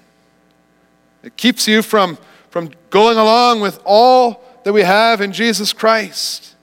It 1.23 1.37
keeps 1.37 1.67
you 1.69 1.83
from 1.83 2.19
from 2.51 2.71
going 2.91 3.19
along 3.19 3.61
with 3.61 3.81
all 3.85 4.43
that 4.65 4.73
we 4.73 4.83
have 4.83 5.21
in 5.21 5.33
Jesus 5.33 5.73
Christ. 5.73 6.55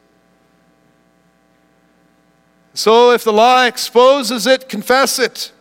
So 2.73 3.11
if 3.11 3.23
the 3.23 3.33
law 3.33 3.65
exposes 3.65 4.47
it, 4.47 4.67
confess 4.67 5.19
it. 5.19 5.51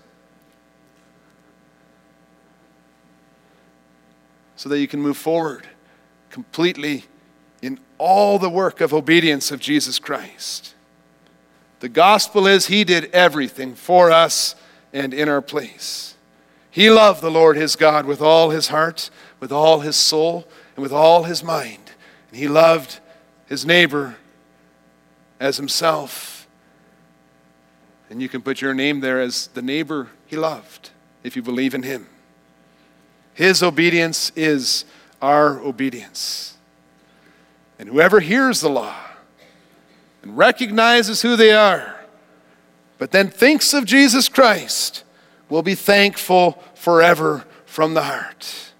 So 4.56 4.68
that 4.68 4.80
you 4.80 4.88
can 4.88 5.00
move 5.00 5.16
forward 5.16 5.68
completely 6.30 7.04
in 7.62 7.78
all 7.98 8.38
the 8.38 8.50
work 8.50 8.80
of 8.80 8.92
obedience 8.92 9.50
of 9.50 9.60
Jesus 9.60 9.98
Christ. 9.98 10.74
The 11.80 11.88
gospel 11.88 12.46
is 12.46 12.66
He 12.66 12.82
did 12.82 13.10
everything 13.12 13.74
for 13.74 14.10
us 14.10 14.56
and 14.94 15.12
in 15.12 15.28
our 15.28 15.42
place. 15.42 16.14
He 16.70 16.88
loved 16.88 17.20
the 17.20 17.30
Lord 17.30 17.56
his 17.56 17.76
God 17.76 18.06
with 18.06 18.22
all 18.22 18.50
his 18.50 18.68
heart, 18.68 19.10
with 19.40 19.52
all 19.52 19.80
his 19.80 19.96
soul, 19.96 20.46
and 20.74 20.82
with 20.82 20.92
all 20.92 21.24
his 21.24 21.42
mind. 21.42 21.92
And 22.30 22.38
he 22.38 22.48
loved 22.48 23.00
his 23.46 23.66
neighbor 23.66 24.16
as 25.38 25.56
himself. 25.56 26.46
And 28.08 28.22
you 28.22 28.28
can 28.28 28.40
put 28.40 28.60
your 28.60 28.72
name 28.72 29.00
there 29.00 29.20
as 29.20 29.48
the 29.48 29.62
neighbor 29.62 30.08
he 30.26 30.36
loved 30.36 30.90
if 31.22 31.36
you 31.36 31.42
believe 31.42 31.74
in 31.74 31.82
him. 31.82 32.06
His 33.34 33.62
obedience 33.62 34.30
is 34.36 34.84
our 35.20 35.60
obedience. 35.60 36.56
And 37.78 37.88
whoever 37.88 38.20
hears 38.20 38.60
the 38.60 38.68
law 38.68 38.96
and 40.22 40.36
recognizes 40.36 41.22
who 41.22 41.34
they 41.34 41.52
are, 41.52 41.93
but 42.98 43.10
then 43.10 43.28
thinks 43.28 43.74
of 43.74 43.84
Jesus 43.84 44.28
Christ, 44.28 45.04
will 45.48 45.62
be 45.62 45.74
thankful 45.74 46.62
forever 46.74 47.44
from 47.66 47.94
the 47.94 48.02
heart. 48.02 48.72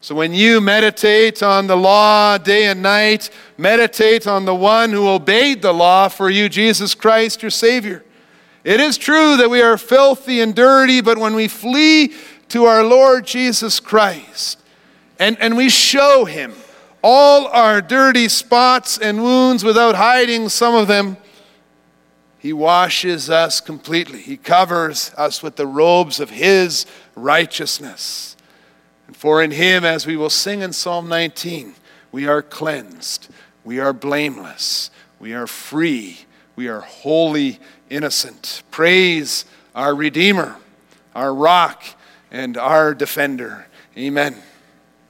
So 0.00 0.14
when 0.14 0.34
you 0.34 0.60
meditate 0.60 1.42
on 1.42 1.66
the 1.66 1.76
law 1.76 2.36
day 2.36 2.66
and 2.66 2.82
night, 2.82 3.30
meditate 3.56 4.26
on 4.26 4.44
the 4.44 4.54
one 4.54 4.90
who 4.90 5.08
obeyed 5.08 5.62
the 5.62 5.72
law 5.72 6.08
for 6.08 6.28
you, 6.28 6.48
Jesus 6.48 6.94
Christ, 6.94 7.42
your 7.42 7.50
Savior. 7.50 8.04
It 8.64 8.80
is 8.80 8.98
true 8.98 9.36
that 9.38 9.50
we 9.50 9.62
are 9.62 9.78
filthy 9.78 10.40
and 10.40 10.54
dirty, 10.54 11.00
but 11.00 11.18
when 11.18 11.34
we 11.34 11.48
flee 11.48 12.12
to 12.48 12.64
our 12.64 12.84
Lord 12.84 13.26
Jesus 13.26 13.80
Christ 13.80 14.60
and, 15.18 15.38
and 15.40 15.56
we 15.56 15.68
show 15.70 16.24
Him 16.24 16.54
all 17.02 17.46
our 17.48 17.80
dirty 17.80 18.28
spots 18.28 18.98
and 18.98 19.22
wounds 19.22 19.64
without 19.64 19.94
hiding 19.94 20.48
some 20.48 20.74
of 20.74 20.88
them, 20.88 21.16
he 22.44 22.52
washes 22.52 23.30
us 23.30 23.58
completely. 23.62 24.20
He 24.20 24.36
covers 24.36 25.12
us 25.16 25.42
with 25.42 25.56
the 25.56 25.66
robes 25.66 26.20
of 26.20 26.28
His 26.28 26.84
righteousness. 27.14 28.36
And 29.06 29.16
for 29.16 29.42
in 29.42 29.50
Him, 29.50 29.82
as 29.82 30.06
we 30.06 30.14
will 30.18 30.28
sing 30.28 30.60
in 30.60 30.74
Psalm 30.74 31.08
19, 31.08 31.74
we 32.12 32.26
are 32.26 32.42
cleansed, 32.42 33.28
we 33.64 33.80
are 33.80 33.94
blameless, 33.94 34.90
we 35.18 35.32
are 35.32 35.46
free, 35.46 36.26
we 36.54 36.68
are 36.68 36.80
wholly 36.80 37.60
innocent. 37.88 38.62
Praise 38.70 39.46
our 39.74 39.94
Redeemer, 39.94 40.58
our 41.14 41.32
rock, 41.32 41.82
and 42.30 42.58
our 42.58 42.94
defender. 42.94 43.68
Amen. 43.96 44.36